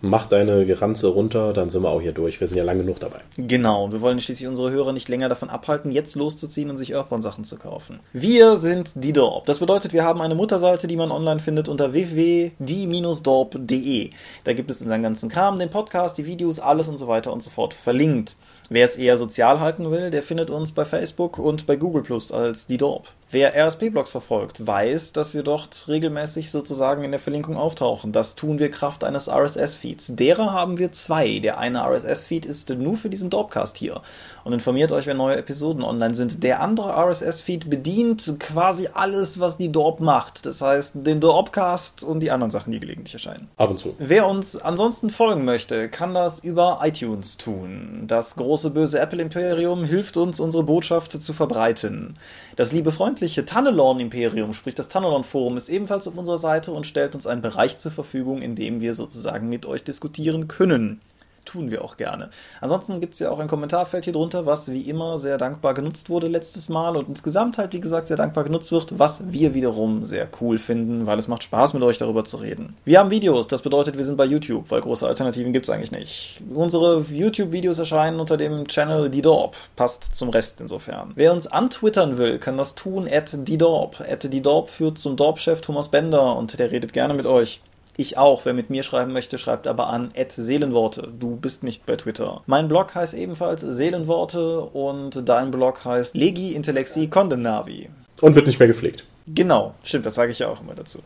[0.00, 2.38] mach deine Geranze runter, dann sind wir auch hier durch.
[2.40, 3.20] Wir sind ja lange genug dabei.
[3.36, 7.42] Genau, wir wollen schließlich unsere Hörer nicht länger davon abhalten, jetzt loszuziehen und sich Earthbound-Sachen
[7.44, 7.98] zu kaufen.
[8.12, 9.46] Wir sind die Dorp.
[9.46, 14.10] Das bedeutet, wir haben eine Mutterseite, die man online findet unter www.die-dorp.de.
[14.44, 17.42] Da gibt es unseren ganzen Kram, den Podcast, die Videos, alles und so weiter und
[17.42, 18.36] so fort verlinkt.
[18.70, 22.30] Wer es eher sozial halten will, der findet uns bei Facebook und bei Google Plus
[22.30, 23.08] als die Dorp.
[23.30, 28.10] Wer RSP-Blogs verfolgt, weiß, dass wir dort regelmäßig sozusagen in der Verlinkung auftauchen.
[28.10, 30.16] Das tun wir Kraft eines RSS-Feeds.
[30.16, 31.38] Derer haben wir zwei.
[31.38, 34.00] Der eine RSS-Feed ist nur für diesen Dorpcast hier
[34.44, 36.42] und informiert euch, wenn neue Episoden online sind.
[36.42, 40.46] Der andere RSS-Feed bedient quasi alles, was die Dorp macht.
[40.46, 43.48] Das heißt, den Dorpcast und die anderen Sachen, die gelegentlich erscheinen.
[43.58, 43.94] Ab und zu.
[43.98, 48.04] Wer uns ansonsten folgen möchte, kann das über iTunes tun.
[48.06, 52.16] Das große böse Apple-Imperium hilft uns, unsere Botschaft zu verbreiten.
[52.58, 57.24] Das liebe freundliche Tannelorn-Imperium, sprich das Tannelorn-Forum, ist ebenfalls auf unserer Seite und stellt uns
[57.24, 61.00] einen Bereich zur Verfügung, in dem wir sozusagen mit euch diskutieren können
[61.48, 62.30] tun wir auch gerne.
[62.60, 66.10] Ansonsten gibt es ja auch ein Kommentarfeld hier drunter, was wie immer sehr dankbar genutzt
[66.10, 70.04] wurde letztes Mal und insgesamt halt, wie gesagt, sehr dankbar genutzt wird, was wir wiederum
[70.04, 72.76] sehr cool finden, weil es macht Spaß mit euch darüber zu reden.
[72.84, 75.92] Wir haben Videos, das bedeutet, wir sind bei YouTube, weil große Alternativen gibt es eigentlich
[75.92, 76.42] nicht.
[76.54, 81.12] Unsere YouTube-Videos erscheinen unter dem Channel Die Dorp, passt zum Rest insofern.
[81.14, 84.00] Wer uns antwittern will, kann das tun at Die Dorp.
[84.00, 87.60] At Die Dorp führt zum Dorp-Chef Thomas Bender und der redet gerne mit euch.
[88.00, 88.44] Ich auch.
[88.44, 91.08] Wer mit mir schreiben möchte, schreibt aber an Seelenworte.
[91.18, 92.42] Du bist nicht bei Twitter.
[92.46, 97.88] Mein Blog heißt ebenfalls Seelenworte und dein Blog heißt Legi Intellexi Condemnavi.
[98.20, 99.04] Und wird nicht mehr gepflegt.
[99.26, 101.00] Genau, stimmt, das sage ich ja auch immer dazu.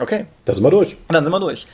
[0.00, 0.26] Okay.
[0.44, 0.96] Da sind wir durch.
[1.06, 1.64] Und dann sind wir durch.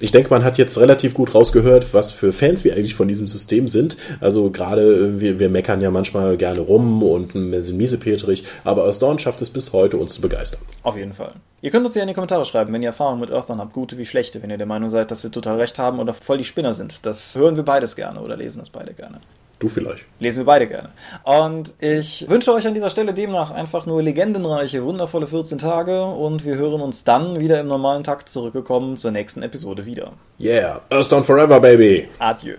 [0.00, 3.26] Ich denke, man hat jetzt relativ gut rausgehört, was für Fans wir eigentlich von diesem
[3.26, 3.96] System sind.
[4.20, 8.98] Also gerade äh, wir, wir meckern ja manchmal gerne rum und sind miesepetrig, aber aus
[8.98, 10.60] Dawn schafft es bis heute, uns zu begeistern.
[10.82, 11.32] Auf jeden Fall.
[11.60, 13.98] Ihr könnt uns ja in die Kommentare schreiben, wenn ihr Erfahrungen mit Earthbound habt, gute
[13.98, 16.44] wie schlechte, wenn ihr der Meinung seid, dass wir total recht haben oder voll die
[16.44, 17.04] Spinner sind.
[17.06, 19.20] Das hören wir beides gerne oder lesen das beide gerne.
[19.58, 20.04] Du vielleicht.
[20.20, 20.90] Lesen wir beide gerne.
[21.24, 26.44] Und ich wünsche euch an dieser Stelle demnach einfach nur legendenreiche, wundervolle 14 Tage und
[26.44, 30.12] wir hören uns dann wieder im normalen Takt zurückgekommen zur nächsten Episode wieder.
[30.38, 32.08] Yeah, Earthbound Forever, baby.
[32.20, 32.54] Adieu.